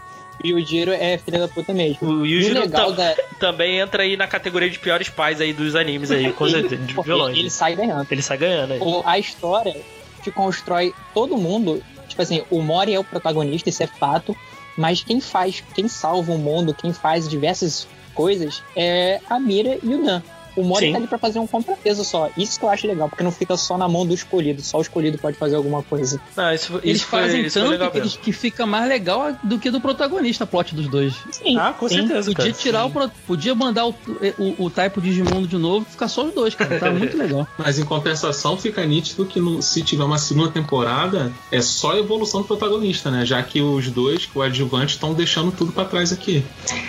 [0.43, 1.99] O Yujiro é filho da puta mesmo.
[2.09, 3.15] O E o Yujiro da.
[3.39, 6.95] também entra aí na categoria de piores pais aí dos animes aí, com certeza, de
[6.95, 7.33] Pô, vilões.
[7.33, 8.07] ele, ele sai ganhando.
[8.11, 8.81] Ele sai ganhando aí.
[8.81, 9.77] O- a história
[10.21, 11.83] te constrói todo mundo.
[12.09, 14.37] Tipo assim, o Mori é o protagonista, isso é fato.
[14.77, 19.95] Mas quem faz, quem salva o mundo, quem faz diversas coisas é a Mira e
[19.95, 20.23] o Dan.
[20.57, 20.93] O Mori Sim.
[20.93, 22.31] tá ali pra fazer um contrapeso só.
[22.37, 24.63] Isso que eu acho legal, porque não fica só na mão do escolhido.
[24.63, 26.21] Só o escolhido pode fazer alguma coisa.
[26.37, 29.33] Não, isso, foi- Eles isso foi, fazem isso tanto legal que, que fica mais legal
[29.43, 31.15] do que do protagonista, plot dos dois.
[31.31, 31.97] Sim, Ah, com sim.
[31.97, 32.53] certeza, Podia cara.
[32.63, 33.11] tirar o.
[33.27, 33.95] Podia mandar o,
[34.39, 36.79] o, o Type Digimundo de novo e ficar só os dois, cara.
[36.79, 37.47] Tá muito legal.
[37.59, 41.99] Mas em compensação fica nítido que no- se tiver uma segunda temporada é só a
[41.99, 43.25] evolução do protagonista, né?
[43.27, 46.45] Já que os dois, o adjuvante, estão deixando tudo pra trás aqui.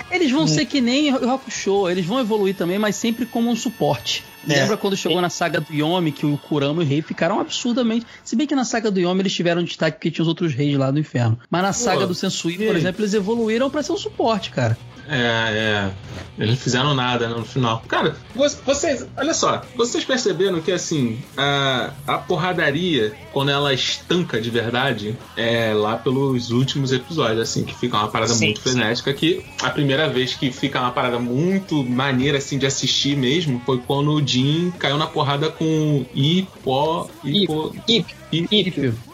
[0.10, 3.56] Eles vão ser que nem o Hakusho, eles vão evoluir também, mas sempre como um
[3.56, 4.24] suporte.
[4.48, 4.62] É.
[4.62, 8.06] Lembra quando chegou na saga do Yomi, que o Kurama e o rei ficaram absurdamente.
[8.24, 10.78] Se bem que na saga do Yomi eles tiveram destaque porque tinha os outros reis
[10.78, 11.38] lá do inferno.
[11.50, 12.76] Mas na saga do Sensui, por e aí?
[12.78, 14.78] exemplo, eles evoluíram pra ser um suporte, cara.
[15.08, 15.92] É, é.
[16.38, 17.84] Eles não fizeram nada né, no final.
[17.88, 24.40] Cara, vo- vocês, olha só, vocês perceberam que assim, a, a porradaria, quando ela estanca
[24.40, 28.70] de verdade, é lá pelos últimos episódios, assim, que fica uma parada Sim, muito sim.
[28.70, 29.14] frenética.
[29.14, 33.80] Que a primeira vez que fica uma parada muito maneira, assim, de assistir mesmo, foi
[33.80, 37.10] quando o Jin caiu na porrada com o Ipo.
[37.24, 37.76] Ipo.
[37.88, 38.48] Ip, Ip,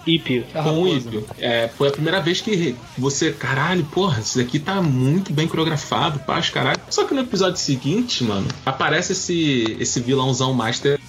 [0.05, 0.45] Ípio.
[0.53, 1.25] com o Ípio.
[1.39, 6.19] É, foi a primeira vez que você, caralho, porra, isso daqui tá muito bem coreografado,
[6.19, 6.79] paz, caralho.
[6.89, 10.99] Só que no episódio seguinte, mano, aparece esse, esse vilãozão Master.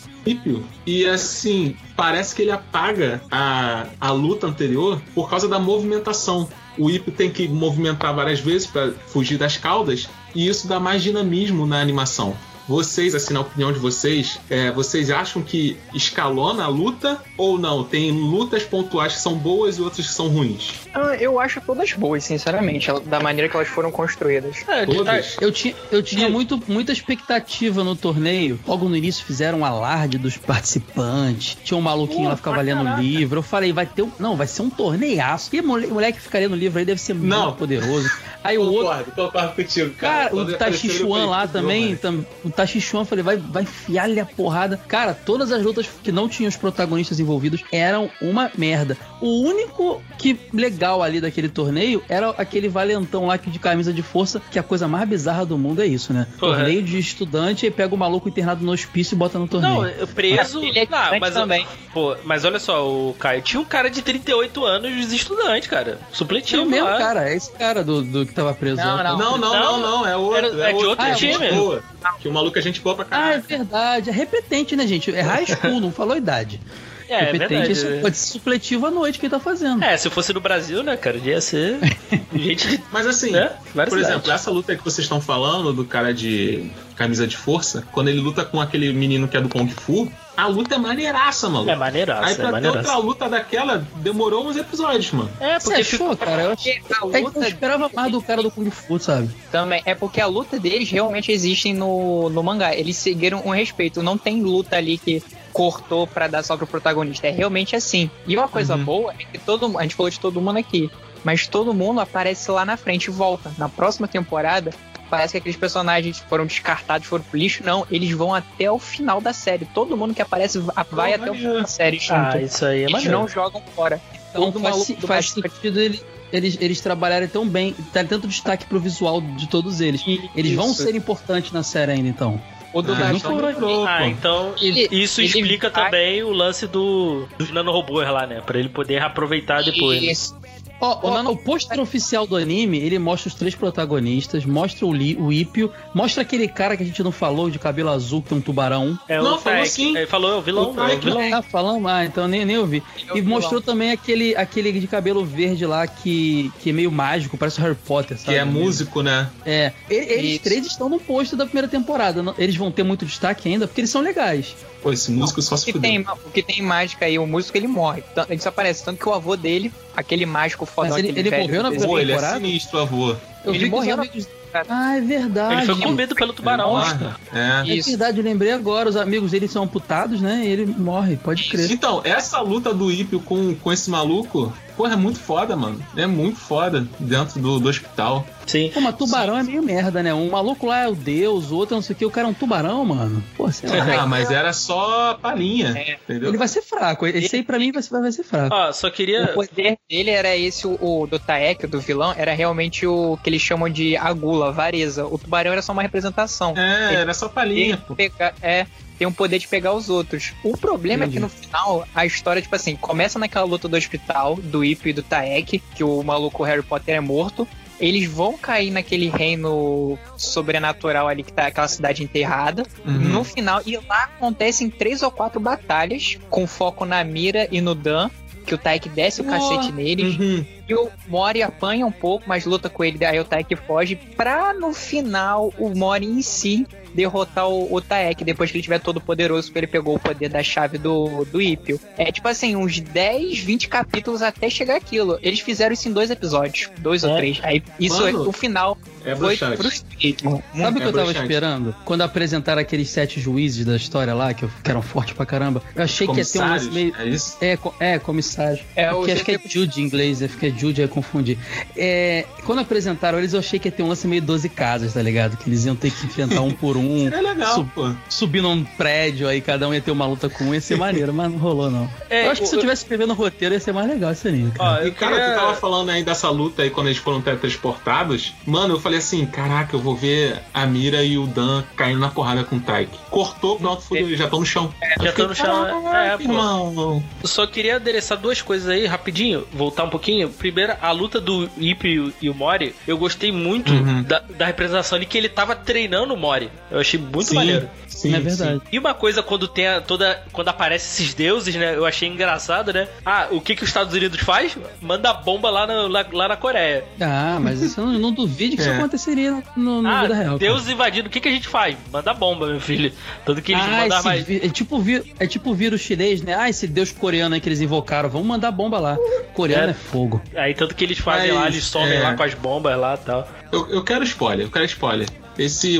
[0.86, 6.48] E assim, parece que ele apaga a, a luta anterior por causa da movimentação.
[6.78, 11.02] O Ípio tem que movimentar várias vezes para fugir das caudas, e isso dá mais
[11.02, 12.36] dinamismo na animação.
[12.68, 17.82] Vocês, assim, na opinião de vocês, é, vocês acham que escalona a luta ou não?
[17.82, 20.74] Tem lutas pontuais que são boas e outras que são ruins?
[20.94, 24.56] Ah, Eu acho todas boas, sinceramente, da maneira que elas foram construídas.
[24.68, 25.36] É, Todas?
[25.40, 28.60] Eu tinha, eu tinha muito, muita expectativa no torneio.
[28.66, 31.56] Logo no início fizeram um alarde dos participantes.
[31.64, 33.02] Tinha um maluquinho Pô, lá que ficava lendo caraca.
[33.02, 33.38] livro.
[33.38, 34.12] Eu falei, vai ter um.
[34.18, 35.48] Não, vai ser um torneiaço.
[35.56, 37.46] E moleque, moleque ficaria no livro aí deve ser Não.
[37.46, 38.10] muito poderoso.
[38.44, 38.82] Aí o outro.
[38.84, 43.62] Concordo, concordo contigo, Cara, Quando o Tachichuan lá também, tam, o Tachichuan, falei, vai, vai
[43.62, 44.80] enfiar-lhe a porrada.
[44.88, 48.96] Cara, todas as lutas que não tinham os protagonistas envolvidos eram uma merda.
[49.20, 54.02] O único que legal ali daquele torneio era aquele valentão lá que de camisa de
[54.02, 56.26] força, que a coisa mais bizarra do mundo é isso, né?
[56.38, 56.56] Porra.
[56.56, 59.82] Torneio de estudante e pega o maluco internado no hospício e bota no torneio.
[59.98, 60.62] Não, preso.
[60.62, 61.66] Ele é não, mas, também.
[61.94, 65.98] Pô, mas olha só, o Caio tinha um cara de 38 anos estudante, cara.
[66.12, 66.98] Supletivo Tinha o mesmo lá.
[66.98, 68.76] cara, é esse cara do, do que tava preso.
[68.76, 69.18] Não, não.
[69.18, 70.36] Não, não, não, não, é outro.
[70.38, 71.50] Era- é de outro Ah, é time.
[71.52, 71.82] boa.
[72.20, 73.42] Que o maluco é gente boa pra Ah, é caralho.
[73.42, 74.11] verdade.
[74.11, 75.11] É repetente, né, gente?
[75.14, 76.61] É high school, não falou idade.
[77.09, 77.72] É, é repetente, verdade.
[77.72, 79.82] isso pode ser supletivo à noite que ele tá fazendo.
[79.82, 81.78] É, se fosse no Brasil, né, cara, ia ser
[82.34, 83.51] gente, Mas assim, né?
[83.72, 83.94] Por cidades.
[84.09, 88.20] exemplo, essa luta que vocês estão falando, do cara de camisa de força, quando ele
[88.20, 91.68] luta com aquele menino que é do Kung Fu, a luta é maneiraça, maluco.
[91.68, 92.78] É Aí maneiraça, é pra ter maneiraça.
[92.78, 95.28] outra luta daquela, demorou uns episódios, mano.
[95.41, 96.43] É, Você porque achou, cara?
[96.43, 99.28] Eu, a é que eu luta esperava mais do cara do Kung Fu, sabe?
[99.51, 102.74] também é porque a luta deles realmente existem no, no mangá.
[102.74, 104.03] Eles seguiram um respeito.
[104.03, 105.22] Não tem luta ali que
[105.53, 107.26] cortou pra dar só pro protagonista.
[107.26, 108.09] É realmente assim.
[108.26, 108.84] E uma coisa Uhum.
[108.84, 110.89] boa é que todo a gente falou de todo mundo aqui,
[111.24, 113.51] mas todo mundo aparece lá na frente e volta.
[113.59, 114.70] Na próxima temporada,
[115.09, 117.62] parece que aqueles personagens foram descartados, foram pro lixo.
[117.64, 119.64] Não, eles vão até o final da série.
[119.66, 122.12] Todo mundo que aparece va- vai até o final da série junto.
[122.36, 123.18] Ah, isso aí é eles maneiro.
[123.18, 124.00] não jogam fora.
[124.30, 126.00] Então faz, maluco faz sentido ele-
[126.32, 130.02] eles, eles trabalharem tão bem, dar tanto destaque pro visual de todos eles.
[130.36, 130.82] Eles vão Isso.
[130.82, 132.40] ser importantes na série ainda, então.
[132.70, 136.66] O do Ah, então demorou, Ah, então Ele- isso ele explica vai- também o lance
[136.66, 138.42] do, dos nanorobôs lá, né?
[138.44, 140.32] Pra ele poder aproveitar depois.
[140.32, 140.38] né?
[140.81, 141.01] Isso.
[141.03, 145.33] Ó, O pôster oficial do anime, ele mostra os três protagonistas, mostra o, Li, o
[145.33, 148.41] Ípio, mostra aquele cara que a gente não falou, de cabelo azul, que tem um
[148.41, 148.99] tubarão.
[149.09, 149.97] É Não, o falou sim.
[149.97, 151.31] Ele falou, é o vilão, O é o vilão.
[151.31, 151.87] Tá falando?
[151.89, 152.83] Ah, então nem, nem ouvi.
[153.12, 153.74] é E mostrou vilão.
[153.74, 157.74] também aquele, aquele de cabelo verde lá que, que é meio mágico, parece o Harry
[157.87, 158.37] Potter, Que sabe?
[158.39, 159.29] é músico, né?
[159.45, 159.72] É.
[159.91, 160.43] Eles Isso.
[160.45, 162.22] três estão no posto da primeira temporada.
[162.39, 164.55] Eles vão ter muito destaque ainda, porque eles são legais.
[164.83, 165.91] Pô, esse músico só O se que, fudeu.
[165.91, 168.03] tem, o que tem mágica aí, o músico ele morre.
[168.29, 168.85] Ele só aparece.
[168.85, 171.93] Tanto que o avô dele, aquele mágico fodão, Mas ele- ele velho morreu na primeira
[171.93, 172.37] Pô, ele é temporada?
[172.41, 173.09] sinistro, avô.
[173.45, 174.29] Eu Ele vi que os morreu na- amigos.
[174.66, 175.55] Ah, é verdade.
[175.57, 176.81] Ele foi comido pelo tubarão.
[176.81, 177.70] É.
[177.70, 177.91] É Isso.
[177.91, 178.89] verdade, eu lembrei agora.
[178.89, 180.41] Os amigos dele são amputados, né?
[180.43, 181.70] E ele morre, pode crer.
[181.70, 185.79] Então, essa luta do Ípio com, com esse maluco, porra, é muito foda, mano.
[185.95, 188.26] É muito foda dentro do, do hospital.
[188.49, 188.70] Sim.
[188.74, 190.12] Pô, mas tubarão é meio merda, né?
[190.12, 192.30] Um maluco lá é o deus, o outro não sei o que, o cara é
[192.30, 193.22] um tubarão, mano.
[193.36, 193.76] Pô, sei lá.
[194.03, 195.92] Ah, mas era só palhinha, É.
[196.03, 196.28] entendeu?
[196.30, 197.07] Ele vai ser fraco.
[197.07, 198.55] Esse aí pra mim vai ser, vai ser fraco.
[198.55, 199.28] Ó, só O queria.
[199.28, 203.42] poder dele era esse, o, o do Taek, do vilão, era realmente o que eles
[203.42, 205.07] chamam de agula, vareza.
[205.07, 206.55] O tubarão era só uma representação.
[206.57, 207.94] É, era só palhinha, Ele pô.
[207.94, 208.66] pega- é,
[208.99, 210.32] tem um poder de pegar os outros.
[210.42, 211.18] O problema Entendi.
[211.18, 214.88] é que no final, a história, tipo assim, começa naquela luta do hospital, do Ip
[214.88, 217.46] e do Taek, que o maluco Harry Potter é morto.
[217.81, 222.64] Eles vão cair naquele reino sobrenatural ali que tá aquela cidade enterrada.
[222.85, 222.93] Uhum.
[222.93, 227.74] No final, e lá acontecem três ou quatro batalhas com foco na Mira e no
[227.74, 228.11] Dan.
[228.45, 230.18] Que o Taik desce o cacete neles.
[230.18, 230.43] Uhum.
[230.66, 234.55] E o Mori apanha um pouco, mas luta com ele, daí o Taek foge, pra
[234.55, 239.01] no final o Mori em si derrotar o, o Taek, depois que ele tiver todo
[239.01, 241.80] poderoso, porque ele pegou o poder da chave do, do Ipio.
[241.97, 245.18] É tipo assim, uns 10, 20 capítulos até chegar aquilo.
[245.22, 247.16] Eles fizeram isso em dois episódios, dois ou É.
[247.16, 247.39] três.
[247.43, 248.76] Aí isso, Mano, o final
[249.11, 249.56] É foi frustrante.
[249.59, 251.20] Sabe o que É eu tava bruxante.
[251.20, 251.74] esperando?
[251.84, 255.62] Quando apresentaram aqueles sete juízes da história lá, que, eu- que eram fortes pra caramba.
[255.74, 256.94] Eu achei que ia ter um meio.
[256.98, 257.36] é isso?
[257.40, 258.59] É, co- é, comissário.
[258.76, 260.92] É, É, o porque acho que é Jude em inglês, eu fiquei Jude, aí eu
[260.92, 261.38] confundi.
[261.76, 265.02] É, quando apresentaram eles, eu achei que ia ter um lance meio 12 casas, tá
[265.02, 265.36] ligado?
[265.36, 267.90] Que eles iam ter que enfrentar um por um, Seria legal, Sub- pô.
[268.09, 271.12] subir num prédio, aí cada um ia ter uma luta com um, ia ser maneiro,
[271.12, 271.88] mas não rolou não.
[272.11, 274.12] É, eu acho que se eu o- tivesse escrevendo o roteiro, ia ser mais legal
[274.12, 274.82] esse anime, Ó, cara.
[274.82, 278.34] eu E cara, queria- tu tava falando aí dessa luta aí quando eles foram teletransportados.
[278.46, 282.09] Mano, eu falei assim: caraca, eu vou ver a Mira e o Dan caindo na
[282.09, 282.90] porrada com o Taik.
[283.11, 284.72] Cortou, pronto, fudeu, já estão no chão.
[284.99, 285.66] Eu já tô no chão.
[285.66, 286.22] É, "Caraca, pô.
[286.24, 287.05] irmão.
[287.24, 290.28] Só queria adereçar duas coisas aí, rapidinho, voltar um pouquinho.
[290.28, 294.03] Primeiro, a luta do Ip e o- e o Mori, eu gostei muito Uhum.
[294.03, 296.51] da, da representação ali que ele tava treinando o Mori.
[296.70, 297.68] Eu achei muito Sim, maneiro.
[297.86, 298.55] sim, é verdade.
[298.59, 298.61] sim.
[298.72, 301.74] E uma coisa quando tem a, toda quando aparece esses deuses, né?
[301.76, 302.88] Eu achei engraçado, né?
[303.05, 304.57] Ah, o que que os Estados Unidos faz?
[304.80, 306.84] Manda bomba lá na, lá, lá na Coreia.
[307.01, 308.78] Ah, mas isso eu não, não duvide que isso É.
[308.89, 310.26] aconteceria no, no, na ah, vida real.
[310.26, 310.39] cara.
[310.39, 311.76] Deus invadindo, o que que a gente faz?
[311.93, 312.93] Manda bomba, meu filho.
[313.24, 314.24] Tanto que eles Ah, mandaram esse mais.
[314.26, 316.34] vi- é tipo vi- é tipo o vírus chinês, né?
[316.34, 318.97] Ah, esse deus coreano aí que eles invocaram, vamos mandar bomba lá.
[319.34, 319.70] Coreano É.
[319.70, 320.20] é, fogo.
[320.34, 322.01] Aí tanto que eles fazem Mas, lá, eles somem é.
[322.03, 323.28] lá com as bombas lá e tal.
[323.53, 325.09] Eu, eu quero spoiler, eu quero spoiler.
[325.39, 325.78] Esse.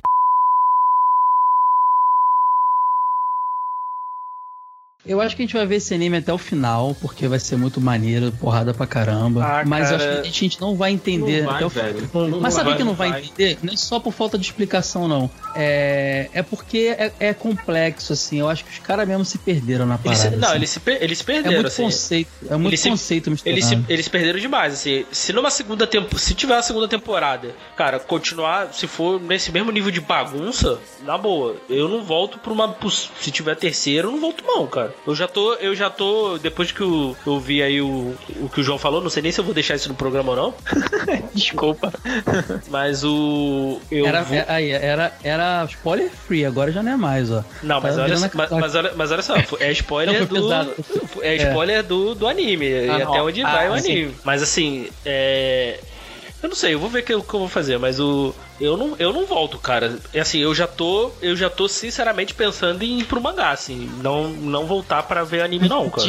[5.09, 7.57] Eu acho que a gente vai ver esse anime até o final, porque vai ser
[7.57, 9.43] muito maneiro, porrada pra caramba.
[9.45, 11.69] Ah, mas eu cara, acho que a gente não vai entender Não vai, até o
[11.69, 12.09] velho.
[12.09, 12.29] final.
[12.29, 13.23] Não Mas sabe que não vai, vai.
[13.23, 13.59] entender?
[13.63, 15.31] Não é só por falta de explicação, não.
[15.55, 18.39] É, é porque é, é complexo, assim.
[18.41, 20.37] Eu acho que os caras mesmo se perderam na Eles, parada.
[20.37, 20.57] não, assim.
[20.57, 21.83] eles se, per- eles se É perderam, muito assim.
[21.85, 23.59] conceito, é muito Eles se- conceito misturado.
[23.59, 25.05] Eles se, eles perderam demais, assim.
[25.11, 26.19] Se numa segunda temporada.
[26.19, 31.17] Se tiver uma segunda temporada, cara, continuar, se for nesse mesmo nível de bagunça, na
[31.17, 32.77] boa, eu não volto pra uma.
[33.21, 34.95] Se tiver terceira, eu não volto, não, cara.
[35.07, 35.55] Eu já tô.
[35.55, 36.37] Eu já tô.
[36.39, 39.33] Depois que eu, eu vi aí o, o que o João falou, não sei nem
[39.33, 40.55] se eu vou deixar isso no programa ou não.
[41.35, 41.93] Desculpa.
[42.69, 43.81] Mas o.
[43.91, 47.43] Eu Era, vou- é- aí, era, era spoiler free, agora já não é mais, ó.
[47.63, 50.35] Não, mas Tá olha, virando mas, mas olha, mas olha só, é spoiler do.
[50.43, 50.75] pesado.
[51.23, 52.67] É spoiler do, do anime.
[52.67, 53.11] e Ah, não.
[53.13, 53.93] até onde Ah, vai o sim.
[53.93, 54.15] anime.
[54.25, 55.81] Mas assim, é.
[56.43, 58.33] Eu não sei, eu vou ver o que, eu- vou fazer, mas o.
[58.61, 59.99] Eu não, eu não volto, cara.
[60.13, 61.11] É assim, eu já tô.
[61.21, 63.89] Eu já tô sinceramente pensando em ir pro mangá, assim.
[64.03, 66.07] Não, não voltar pra ver anime, não, cara.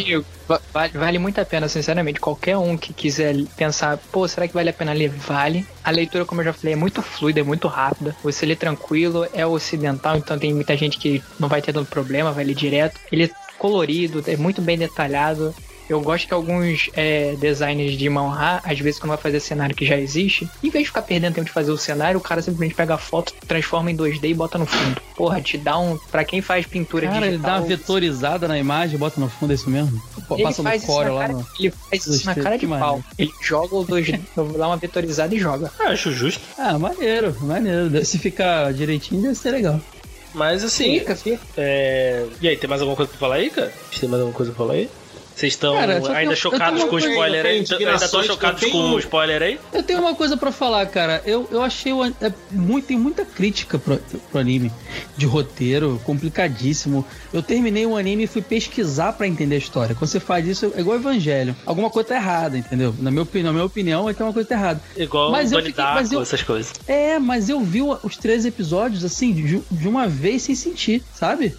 [0.74, 2.20] Vale, vale muito a pena, sinceramente.
[2.20, 5.10] Qualquer um que quiser pensar, pô, será que vale a pena ler?
[5.10, 5.66] Vale.
[5.84, 8.16] A leitura, como eu já falei, é muito fluida, é muito rápida.
[8.24, 12.32] Você lê tranquilo, é ocidental, então tem muita gente que não vai ter tanto problema,
[12.32, 13.00] vai ler direto.
[13.12, 15.54] Ele é colorido, é muito bem detalhado.
[15.90, 19.86] Eu gosto que alguns é, designers de manhwa, às vezes quando vai fazer cenário que
[19.86, 22.76] já existe, em vez de ficar perdendo tempo de fazer o cenário, o cara simplesmente
[22.76, 25.02] pega a foto, transforma em 2D e bota no fundo.
[25.16, 25.98] Porra, te dá um.
[26.12, 27.52] Pra quem faz pintura Cara, ele digital.
[27.52, 30.02] dá uma vetorizada na imagem, bota no fundo, é isso mesmo?
[30.28, 31.48] Pô, Ele Passa no core lá cara, no.
[31.60, 32.80] Ele faz isso na cara de que pau.
[32.80, 33.06] maneiro.
[33.18, 34.20] Ele joga o 2D,
[34.58, 35.72] dá uma vetorizada e joga.
[35.80, 36.42] Ah, acho justo.
[36.58, 38.06] Ah, maneiro, maneiro.
[38.06, 39.82] Se ficar direitinho, deve ser legal.
[40.34, 41.00] Mas assim.
[41.00, 41.40] Fica, fica.
[41.58, 42.26] É...
[42.40, 43.74] E aí, tem mais alguma coisa pra falar aí, cara?
[44.00, 44.90] Tem mais alguma coisa pra falar aí?
[45.40, 45.78] Vocês estão
[46.14, 47.60] ainda chocados com o spoiler aí?
[47.60, 49.60] Ainda estão chocados tenho- com o spoiler aí?
[49.72, 51.22] Eu tenho uma coisa pra falar, cara.
[51.26, 52.14] Eu, eu achei o, é,
[52.52, 53.98] muito, tem muita crítica pro,
[54.30, 54.70] pro anime
[55.16, 57.06] de roteiro, complicadíssimo.
[57.32, 59.96] Eu terminei o anime e fui pesquisar pra entender a história.
[59.96, 61.56] Quando você faz isso, é igual Evangelho.
[61.66, 62.94] Alguma coisa tá errada, entendeu?
[63.00, 64.82] Na minha opinião, na minha opinião, é que uma coisa tá errada.
[64.98, 66.74] Igual Mas Donnie Darko, essas coisas.
[66.86, 71.56] É, mas eu vi os três episódios assim, de, de uma vez sem sentir, sabe?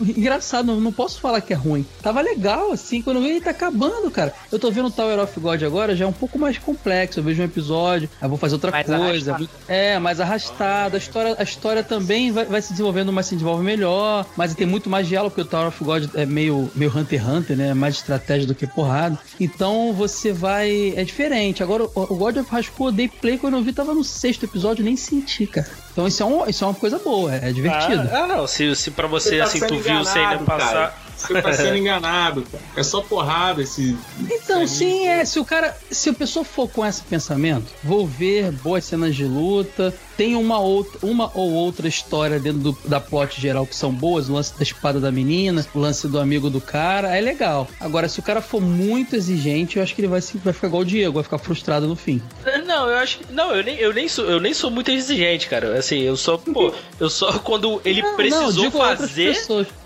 [0.00, 1.84] Engraçado, não, não posso falar que é ruim.
[2.00, 4.32] Tava legal, assim, quando ele tá acabando, cara.
[4.52, 7.18] Eu tô vendo o Tower of God agora, já é um pouco mais complexo.
[7.18, 9.34] Eu vejo um episódio, aí vou fazer outra Mais coisa.
[9.34, 9.50] arrastado.
[9.66, 10.94] É, mais arrastado.
[10.94, 14.24] A história, a história também vai, vai se desenvolvendo, mas se desenvolve melhor.
[14.36, 17.28] Mas tem muito mais diálogo, porque o Tower of God é meio, meio Hunter x
[17.28, 17.74] Hunter, né?
[17.74, 19.18] Mais estratégia do que porrada.
[19.40, 20.94] Então você vai.
[20.96, 21.62] É diferente.
[21.62, 24.84] Agora, o, God of School eu dei play quando eu vi, tava no sexto episódio,
[24.84, 25.68] nem senti, cara.
[25.92, 28.08] Então isso é, um, isso é uma coisa boa, é, é divertido.
[28.12, 28.46] Ah, ah, não.
[28.46, 30.72] Se, se pra você, tá assim, tu viu sem nem passar.
[30.72, 31.09] cara.
[31.20, 32.44] Você tá sendo enganado.
[32.76, 33.96] É só porrada esse.
[34.30, 35.24] Então, sim, é.
[35.24, 35.76] Se o cara.
[35.90, 39.94] Se a pessoa for com esse pensamento, vou ver boas cenas de luta.
[40.20, 44.28] Tem uma, outra, uma ou outra história dentro do- da plot geral que são boas.
[44.28, 47.16] O lance da espada da menina, o lance do amigo do cara.
[47.16, 47.66] É legal.
[47.80, 50.82] Agora, se o cara for muito exigente, eu acho que ele vai, vai ficar igual
[50.82, 52.20] o Diego, vai ficar frustrado no fim.
[52.66, 53.32] Não, eu acho que.
[53.32, 55.78] Não, eu nem, eu, nem sou, eu nem sou muito exigente, cara.
[55.78, 59.34] Assim, eu só, pô, eu só quando ele Não, precisou não, fazer,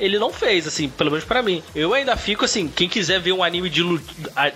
[0.01, 1.63] ele não fez, assim, pelo menos pra mim.
[1.77, 4.05] Eu ainda fico assim, quem quiser ver um anime de luta,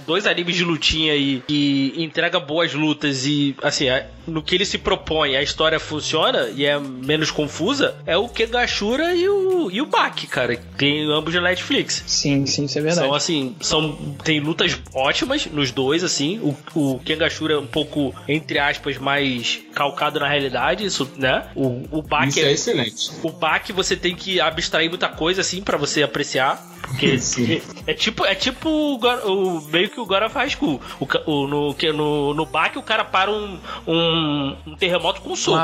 [0.04, 3.84] dois animes de lutinha aí que entrega boas lutas e, assim,
[4.26, 9.12] no que ele se propõe, a história funciona e é menos confusa, é o Kegashura
[9.14, 10.56] e o, e o Baki, cara.
[10.76, 12.04] Tem ambos na Netflix.
[12.06, 13.06] Sim, sim, isso é verdade.
[13.06, 13.92] São assim, são
[14.22, 16.38] tem lutas ótimas nos dois assim.
[16.38, 21.46] O, o Kengashura é um pouco entre aspas mais calcado na realidade, isso, né?
[21.56, 23.10] O o Baki Isso é excelente.
[23.22, 26.77] o Baki você tem que abstrair muita coisa assim pra você apreciar.
[26.88, 27.60] Porque Sim.
[27.86, 30.80] é, tipo, é tipo o, o- meio que o God of High School.
[30.98, 35.30] O, o- no, que- no, no Baki o cara para um, um, um terremoto com
[35.30, 35.56] um soco.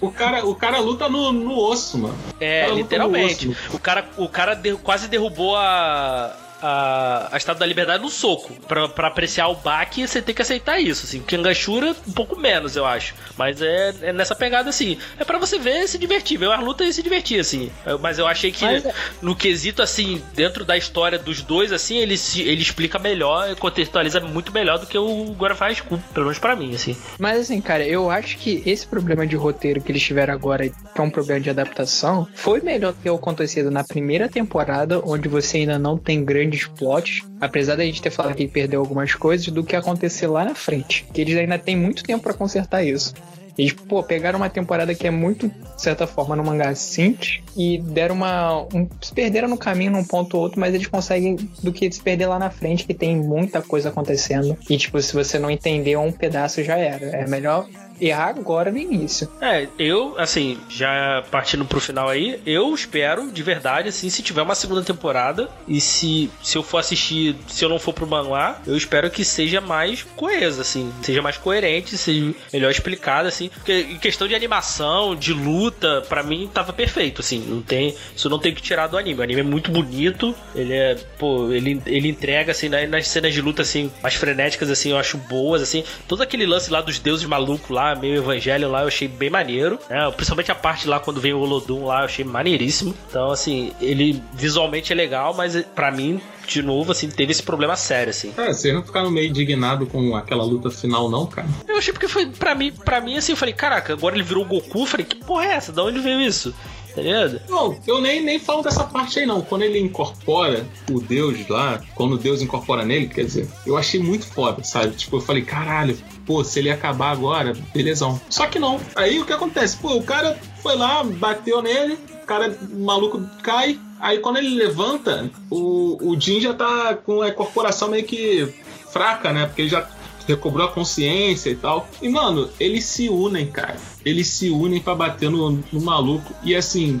[0.00, 2.14] O cara, o cara luta no, no osso, mano.
[2.40, 3.56] É, literalmente.
[3.72, 6.34] O cara, o cara de- quase derrubou a.
[6.66, 8.52] A, a Estátua da Liberdade no soco.
[8.66, 11.04] Pra, pra apreciar o baque, você tem que aceitar isso.
[11.04, 11.18] Assim.
[11.20, 13.14] O Kangashura, um pouco menos, eu acho.
[13.36, 14.96] Mas é, é nessa pegada assim.
[15.18, 16.38] É pra você ver e se divertir.
[16.38, 17.70] Ver uma luta e se divertir, assim.
[18.00, 21.96] Mas eu achei que Mas é- no quesito, assim, dentro da história dos dois, assim,
[21.98, 26.26] ele, se- ele explica melhor e contextualiza muito melhor do que o High School, pelo
[26.26, 26.96] menos pra mim, assim.
[27.18, 30.74] Mas assim, cara, eu acho que esse problema de roteiro que eles tiveram agora, que
[30.96, 35.58] é um problema de adaptação, foi melhor que o acontecido na primeira temporada, onde você
[35.58, 36.24] ainda não tem
[36.54, 40.44] grandes plots, apesar da gente ter falado que perdeu algumas coisas, do que acontecer lá
[40.44, 41.04] na frente.
[41.12, 43.14] Que eles ainda têm muito tempo pra consertar isso.
[43.56, 47.78] Eles, pô, pegaram uma temporada que é muito, de certa forma, no mangá simples e
[47.78, 48.62] deram uma.
[48.74, 52.00] Um, se perderam no caminho num ponto ou outro, mas eles conseguem do que se
[52.00, 54.58] perder lá na frente, que tem muita coisa acontecendo.
[54.68, 57.06] E, tipo, se você não entendeu um pedaço, já era.
[57.06, 57.68] É melhor
[58.00, 59.28] errar agora no início.
[59.40, 64.42] É, eu, assim, já partindo pro final aí, eu espero, de verdade, assim, se tiver
[64.42, 68.56] uma segunda temporada e se, se eu for assistir, se eu não for pro manhwa,
[68.66, 73.72] eu espero que seja mais coesa, assim, seja mais coerente, seja melhor explicada, assim, porque
[73.90, 78.38] em questão de animação, de luta, pra mim tava perfeito, assim, não tem, isso não
[78.38, 79.20] tem que tirar do anime.
[79.20, 83.32] O anime é muito bonito, ele é, pô, ele, ele entrega, assim, na- nas cenas
[83.34, 86.98] de luta, assim, mais frenéticas, assim, eu acho boas, assim, todo aquele lance lá dos
[86.98, 90.08] deuses malucos lá, meio evangelho lá, eu achei bem maneiro, né?
[90.12, 92.94] Principalmente a parte lá quando veio o Olodum lá, eu achei maneiríssimo.
[93.08, 97.74] Então, assim, ele visualmente é legal, mas pra mim, de novo, assim, teve esse problema
[97.74, 98.30] sério, assim.
[98.32, 101.48] Cara, vocês não ficaram meio indignado com aquela luta final, não, cara?
[101.66, 104.44] Eu achei porque foi, pra mim, pra mim, assim, eu falei, caraca, agora ele virou
[104.44, 105.72] o Goku, eu falei, que porra é essa?
[105.72, 106.54] Da onde veio isso?
[106.94, 107.40] Tá ligado?
[107.48, 109.42] Não, eu nem, nem falo dessa parte aí, não.
[109.42, 114.00] Quando ele incorpora o Deus lá, quando o Deus incorpora nele, quer dizer, eu achei
[114.00, 114.94] muito foda, sabe?
[114.94, 118.20] Tipo, eu falei, caralho, pô, se ele acabar agora, belezão.
[118.30, 118.80] Só que não.
[118.94, 119.76] Aí o que acontece?
[119.76, 123.78] Pô, o cara foi lá, bateu nele, o cara o maluco cai.
[123.98, 128.54] Aí quando ele levanta, o, o Jin já tá com a corporação meio que
[128.92, 129.46] fraca, né?
[129.46, 129.88] Porque ele já
[130.26, 131.88] recobrou a consciência e tal.
[132.02, 133.76] E, mano, eles se unem, cara.
[134.04, 136.32] Eles se unem pra bater no, no maluco.
[136.42, 137.00] E assim,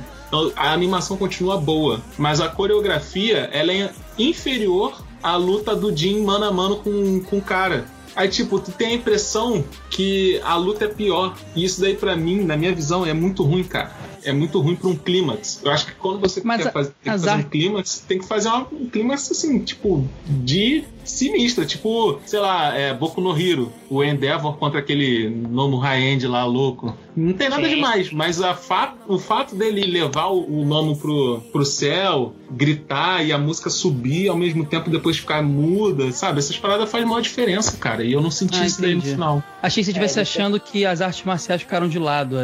[0.56, 2.00] a animação continua boa.
[2.18, 7.38] Mas a coreografia, ela é inferior à luta do Jin mano a mano com, com
[7.38, 7.86] o cara.
[8.16, 11.36] Aí, tipo, tu tem a impressão que a luta é pior.
[11.56, 13.90] E isso daí, pra mim, na minha visão, é muito ruim, cara.
[14.22, 15.60] É muito ruim pra um clímax.
[15.64, 18.48] Eu acho que quando você Mas quer a- fazer, fazer um clímax, tem que fazer
[18.50, 21.64] um clímax, assim, tipo, de sinistra.
[21.64, 23.72] Tipo, sei lá, é, Boku no Hero.
[23.90, 26.96] O Endeavor contra aquele Nomo High-End lá, louco.
[27.16, 27.76] Não tem nada Sim.
[27.76, 33.24] demais, mas a fa- o fato dele levar o, o Nomo pro, pro céu, gritar
[33.24, 36.40] e a música subir ao mesmo tempo depois ficar muda, sabe?
[36.40, 38.02] Essas paradas fazem maior diferença, cara.
[38.02, 39.42] E eu não senti Ah, isso daí no final.
[39.62, 42.36] Achei que você estivesse É, achando que as artes marciais ficaram de lado.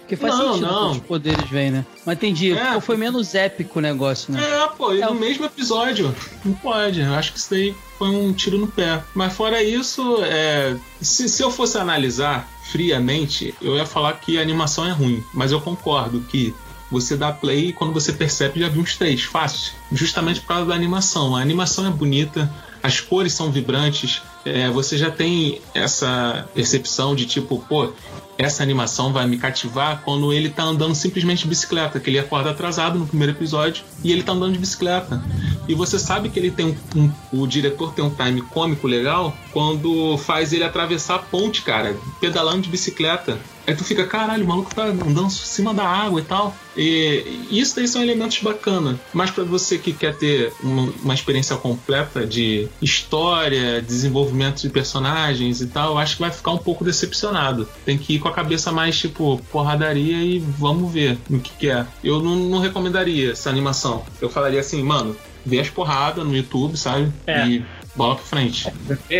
[0.00, 0.90] Porque faz Não, sentido não.
[0.92, 1.86] que os poderes vêm, né?
[2.04, 2.52] Mas entendi.
[2.52, 2.74] É.
[2.74, 4.40] Pô, Foi menos épico o negócio, né?
[4.42, 6.14] É, pô, e É, no o- mesmo episódio.
[6.44, 7.00] Não pode.
[7.00, 9.04] Eu acho que isso daí foi um tiro no pé.
[9.14, 14.40] Mas fora isso, é, se, se eu fosse analisar friamente, eu ia falar que a
[14.40, 15.22] animação é ruim.
[15.34, 16.54] Mas eu concordo que
[16.90, 19.74] você dá play e quando você percebe já viu uns três, fácil.
[19.92, 21.36] Justamente por causa da animação.
[21.36, 22.50] A animação é bonita,
[22.82, 27.92] as cores são vibrantes, é, você já tem essa percepção de tipo, pô,
[28.40, 32.50] essa animação vai me cativar quando ele tá andando simplesmente de bicicleta, que ele acorda
[32.50, 35.22] atrasado no primeiro episódio e ele tá andando de bicicleta.
[35.68, 36.66] E você sabe que ele tem
[36.96, 37.00] um,
[37.32, 41.96] um- o diretor tem um time cômico legal quando faz ele atravessar a ponte, cara,
[42.20, 43.38] pedalando de bicicleta.
[43.70, 46.56] Aí tu fica, caralho, o maluco tá andando em cima da água e tal.
[46.76, 48.96] E isso daí são elementos bacanas.
[49.12, 55.60] Mas pra você que quer ter uma, uma experiência completa de história, desenvolvimento de personagens
[55.60, 57.68] e tal, eu acho que vai ficar um pouco decepcionado.
[57.84, 61.70] Tem que ir com a cabeça mais tipo porradaria e vamos ver no que, que
[61.70, 61.86] é.
[62.02, 64.02] Eu não, não recomendaria essa animação.
[64.20, 65.16] Eu falaria assim, mano,
[65.46, 67.12] vê as porradas no YouTube, sabe?
[67.24, 67.46] É.
[67.46, 67.64] E
[67.94, 68.70] bola pra frente.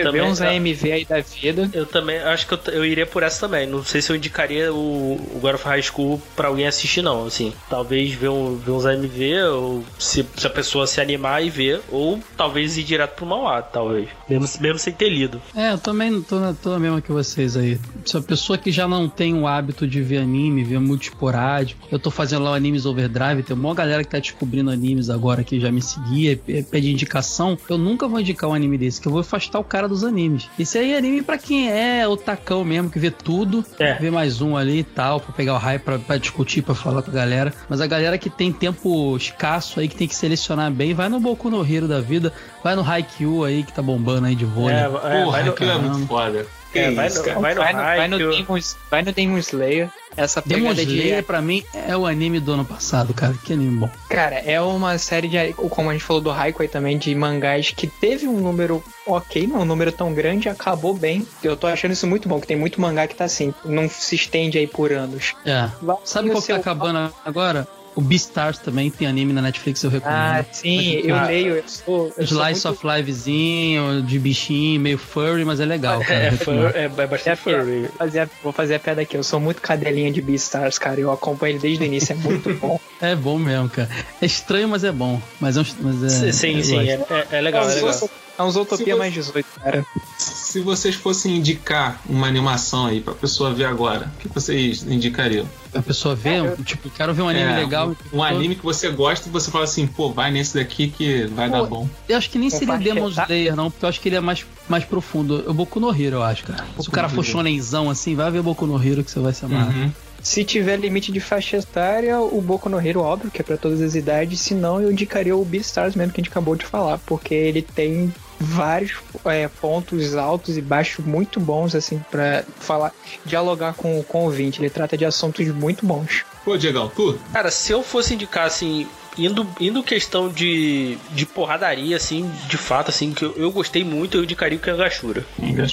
[0.02, 1.70] Também uns é- AMV aí da vida.
[1.72, 3.66] Eu também acho que eu, eu iria por essa também.
[3.66, 7.26] Não sei se eu indicaria o, o God of High School pra alguém assistir, não.
[7.26, 11.50] Assim, talvez ver, um, ver uns AMV, ou se, se a pessoa se animar e
[11.50, 14.08] ver, ou talvez ir direto pro Mauá, talvez.
[14.28, 15.40] Mesmo, mesmo sem ter lido.
[15.54, 17.78] É, eu também tô na, tô na mesma que vocês aí.
[18.04, 21.86] Se a pessoa que já não tem o hábito de ver anime, ver muito esporádico,
[21.90, 25.44] eu tô fazendo lá o Animes Overdrive, tem uma galera que tá descobrindo animes agora
[25.44, 27.58] que já me seguia, e pede indicação.
[27.68, 30.48] Eu nunca vou indicar um anime desse, que eu vou afastar o cara dos animes.
[30.58, 33.94] Esse aí é anime pra quem é otacão mesmo, que vê tudo, É.
[33.94, 37.02] vê mais um ali e tal, pra pegar o hype, pra, pra discutir, pra falar
[37.02, 37.52] com a galera.
[37.68, 41.20] Mas a galera que tem tempo escasso aí, que tem que selecionar bem, vai no
[41.20, 44.76] Boku no Hero da vida, vai no Haikyuu aí, que tá bombando aí de vôlei.
[44.76, 46.46] É, é, Porra, é muito foda.
[46.74, 48.18] É, vai isso, no- vai no Vai no, vai, no.
[48.18, 48.58] Demon,
[48.90, 49.90] vai no Demon Slayer.
[50.16, 53.34] Essa Demon pegada de Slayer, pra mim, é o anime do ano passado, cara.
[53.44, 53.90] Que anime bom.
[54.08, 55.52] Cara, é uma série de.
[55.54, 59.46] Como a gente falou do Haiku aí também, de mangás que teve um número ok,
[59.46, 61.26] não um número tão grande, acabou bem.
[61.42, 64.14] Eu tô achando isso muito bom, que tem muito mangá que tá assim, não se
[64.14, 65.34] estende aí por anos.
[65.44, 65.68] É.
[65.80, 67.66] Vai Sabe qual o que tá acabando agora?
[67.96, 70.16] O Beastars também tem anime na Netflix, eu recomendo.
[70.16, 72.06] Ah, sim, eu Ah, leio, eu sou.
[72.16, 76.14] Eu sou Slice muito- of Livezinho, de bichinho, meio furry, mas é legal, cara.
[76.14, 76.76] É, Eu fur, recomendo.
[76.76, 77.80] é, é bastante furry.
[77.82, 79.16] Vou fazer, a- vou fazer a piada aqui.
[79.16, 81.00] Eu sou muito cadelinha de Beastars, cara.
[81.00, 82.78] Eu acompanho ele desde o início, é muito bom.
[83.00, 83.88] É bom mesmo, cara.
[84.22, 85.20] É estranho, mas é bom.
[85.40, 88.10] Mas é, mas é sim, sim, é, é- é legal, é legal.
[88.40, 89.86] É uns Utopia Se mais 18, cara.
[90.16, 95.46] Se vocês fossem indicar uma animação aí pra pessoa ver agora, o que vocês indicariam?
[95.74, 97.94] A pessoa vê, tipo, quero ver um anime É, legal.
[98.10, 101.26] Um, um anime que você gosta e você fala assim, pô, vai nesse daqui que
[101.26, 101.88] vai Pô, dar bom.
[102.08, 103.34] Eu acho que nem seria Demon etária?
[103.34, 105.44] Slayer, não, porque eu acho que ele é mais, mais profundo.
[105.46, 106.64] Eu Boku no Hero, eu acho, cara.
[106.80, 109.44] Se o cara for shonenzão assim, vai ver Boku no Hero que você vai se
[109.44, 109.76] amarrar.
[109.76, 109.92] Uhum.
[110.22, 113.80] Se tiver limite de faixa etária, o Boku no Hero, óbvio, que é pra todas
[113.80, 114.40] as idades.
[114.40, 116.98] Se não, eu indicaria o Beastars mesmo, que a gente acabou de falar.
[116.98, 118.92] Porque ele tem vários
[119.26, 122.92] é, pontos altos e baixos muito bons, assim, pra falar,
[123.24, 124.60] dialogar com, com o ouvinte.
[124.60, 126.24] Ele trata de assuntos muito bons.
[126.44, 127.18] Pô, Diegão, tu?
[127.32, 128.86] Cara, se eu fosse indicar, assim,
[129.18, 134.16] indo, indo questão de, de porradaria, assim, de fato, assim, que eu, eu gostei muito,
[134.16, 135.24] eu indicaria o Kangashura.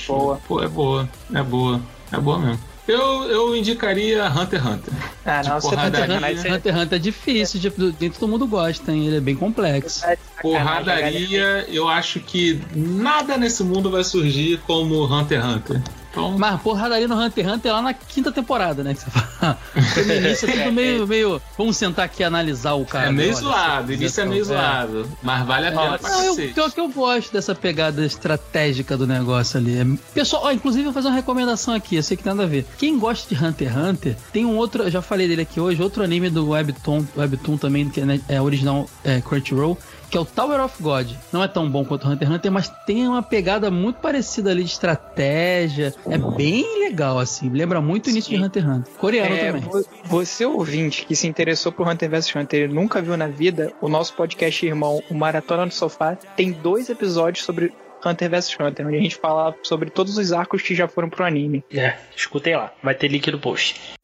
[0.05, 0.39] Boa.
[0.47, 1.09] Pô, é boa.
[1.33, 1.81] É boa.
[2.11, 2.59] É boa mesmo.
[2.87, 4.93] Eu, eu indicaria Hunter x Hunter.
[5.25, 6.07] Ah, não, você porradaria.
[6.07, 6.37] sacanagem.
[6.37, 9.07] Você Hunter x Hunter é difícil, de, nem todo mundo gosta, hein?
[9.07, 10.01] Ele é bem complexo.
[10.01, 10.19] galera.
[10.41, 15.81] Porradaria, eu acho que nada nesse mundo vai surgir como Hunter x Hunter.
[16.17, 18.93] Então, Mas porradaria no Hunter x Hunter é lá na quinta temporada, né?
[18.93, 19.57] Que você fala.
[19.73, 21.41] Porque no início é tudo meio, meio.
[21.57, 23.07] Vamos sentar aqui e analisar o cara.
[23.07, 25.09] é meio Olha, zoado, início é meio zoado.
[25.21, 29.05] Mas vale a pena pra Não, eu, pior que eu gosto dessa pegada estratégica do
[29.05, 29.77] negócio ali.
[29.79, 32.43] É- Pessoal, ó, inclusive eu vou fazer uma recomendação aqui, eu sei que tem nada
[32.43, 32.65] a ver.
[32.77, 35.81] Quem gosta de Hunter x Hunter, tem um outro, eu já falei dele aqui hoje,
[35.81, 39.77] outro anime do Webtoon, Webtoon também, que é, né, é original é, Crunchyroll,
[40.09, 41.11] que é o Tower of God.
[41.33, 44.63] Não é tão bom quanto Hunter x Hunter, mas tem uma pegada muito parecida ali
[44.63, 45.93] de estratégia.
[46.09, 47.49] É bem legal, assim.
[47.49, 48.93] Lembra muito o início de Hunter x Hunter.
[48.95, 49.61] Coreano É, também.
[49.61, 53.73] vo- você ouvinte que se interessou por Hunter vs Hunter e nunca viu na vida,
[53.81, 57.73] o nosso podcast irmão, o Maratona do Sofá, tem dois episódios sobre
[58.05, 61.25] Hunter vs Hunter, onde a gente fala sobre todos os arcos que já foram pro
[61.25, 61.63] anime.
[61.73, 63.96] É, escutem lá, vai ter link no post.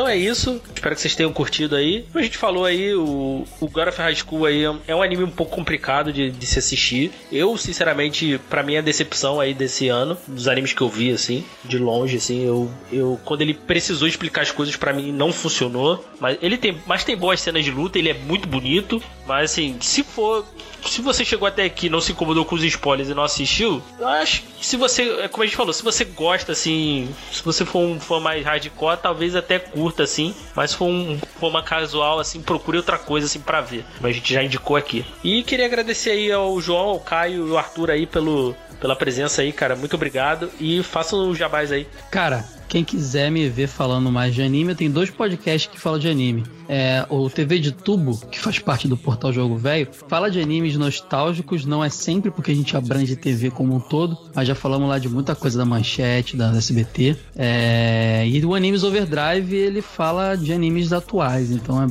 [0.00, 0.58] Então é isso.
[0.80, 2.06] Espero que vocês tenham curtido aí.
[2.10, 5.24] Como a gente falou aí, o, o God of High School aí é um- anime
[5.24, 7.12] um pouco complicado de, de se assistir.
[7.30, 11.10] Eu, sinceramente, pra mim é a decepção aí desse ano, dos animes que eu vi,
[11.12, 12.46] assim, de longe, assim.
[12.46, 16.02] Eu, eu quando ele precisou explicar as coisas pra mim, não funcionou.
[16.18, 19.02] Mas ele tem, mas tem boas cenas de luta, ele é muito bonito.
[19.26, 20.46] Mas assim, se for
[20.84, 24.08] se você chegou até aqui não se incomodou com os spoilers e não assistiu, eu
[24.08, 27.66] acho que se você, é como a gente falou, se você gosta assim, se você
[27.66, 32.18] for um fã mais hardcore, talvez até curta assim, mas se for um fã casual
[32.18, 35.04] assim, procure outra coisa assim pra ver, como a gente já indicou aqui.
[35.22, 39.42] E queria agradecer aí ao João, ao Caio e ao Arthur aí pelo pela presença
[39.42, 39.76] aí, cara.
[39.76, 41.86] Muito obrigado e façam o jabás aí.
[42.10, 45.98] Cara, Quem quiser me ver falando mais de anime, eu tenho dois podcasts que falam
[45.98, 46.44] de anime.
[46.68, 50.76] É, o TV de Tubo, que faz parte do portal Jogo Velho, fala de animes
[50.76, 54.88] nostálgicos, não é sempre porque a gente abrange TV como um todo, mas já falamos
[54.88, 57.16] lá de muita coisa da manchete, da SBT.
[57.34, 61.86] É, e o Animes Overdrive, ele fala de animes atuais, então é,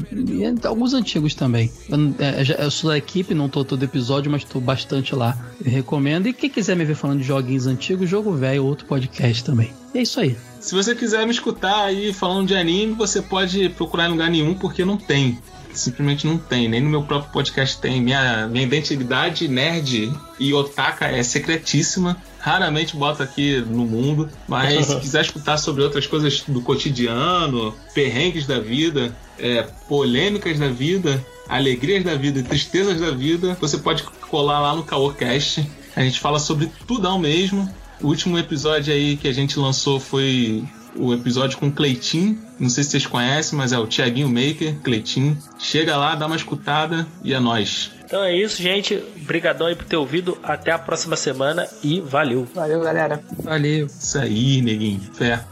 [0.45, 1.69] é alguns antigos também.
[1.89, 5.37] Eu, é, eu, sou da equipe, não tô todo episódio, mas tô bastante lá.
[5.59, 6.27] Eu recomendo.
[6.27, 9.73] E quem quiser me ver falando de joguinhos antigos, Jogo Velho, outro podcast também.
[9.93, 10.37] E é isso aí.
[10.59, 14.53] Se você quiser me escutar aí falando de anime, você pode procurar em lugar nenhum,
[14.53, 15.39] porque não tem.
[15.73, 18.01] Simplesmente não tem, nem no meu próprio podcast tem.
[18.01, 22.17] Minha, minha identidade nerd e otaka é secretíssima.
[22.39, 28.45] Raramente boto aqui no mundo, mas se quiser escutar sobre outras coisas do cotidiano, perrengues
[28.45, 34.03] da vida, é, polêmicas da vida, alegrias da vida e tristezas da vida, você pode
[34.03, 35.65] colar lá no Caocast.
[35.95, 37.69] A gente fala sobre tudão mesmo.
[38.01, 40.63] O último episódio aí que a gente lançou foi
[40.95, 42.37] o episódio com Cleitinho.
[42.57, 45.37] Não sei se vocês conhecem, mas é o Tiaguinho Maker, Cleitinho.
[45.57, 47.91] Chega lá, dá uma escutada e é nós.
[48.05, 49.03] Então é isso, gente.
[49.21, 50.37] Obrigadão aí por ter ouvido.
[50.41, 52.47] Até a próxima semana e valeu.
[52.55, 53.21] Valeu, galera.
[53.43, 53.85] Valeu.
[53.85, 55.01] Isso aí, neguinho.
[55.13, 55.43] Fé.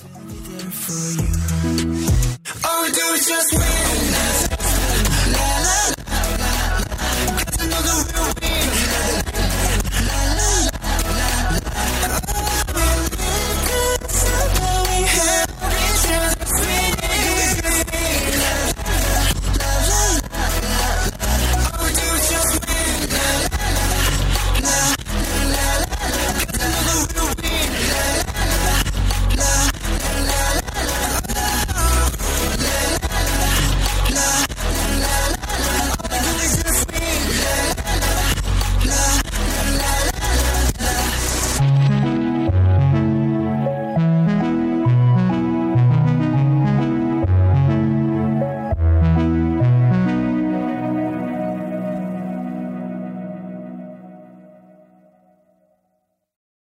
[16.08, 16.87] just feel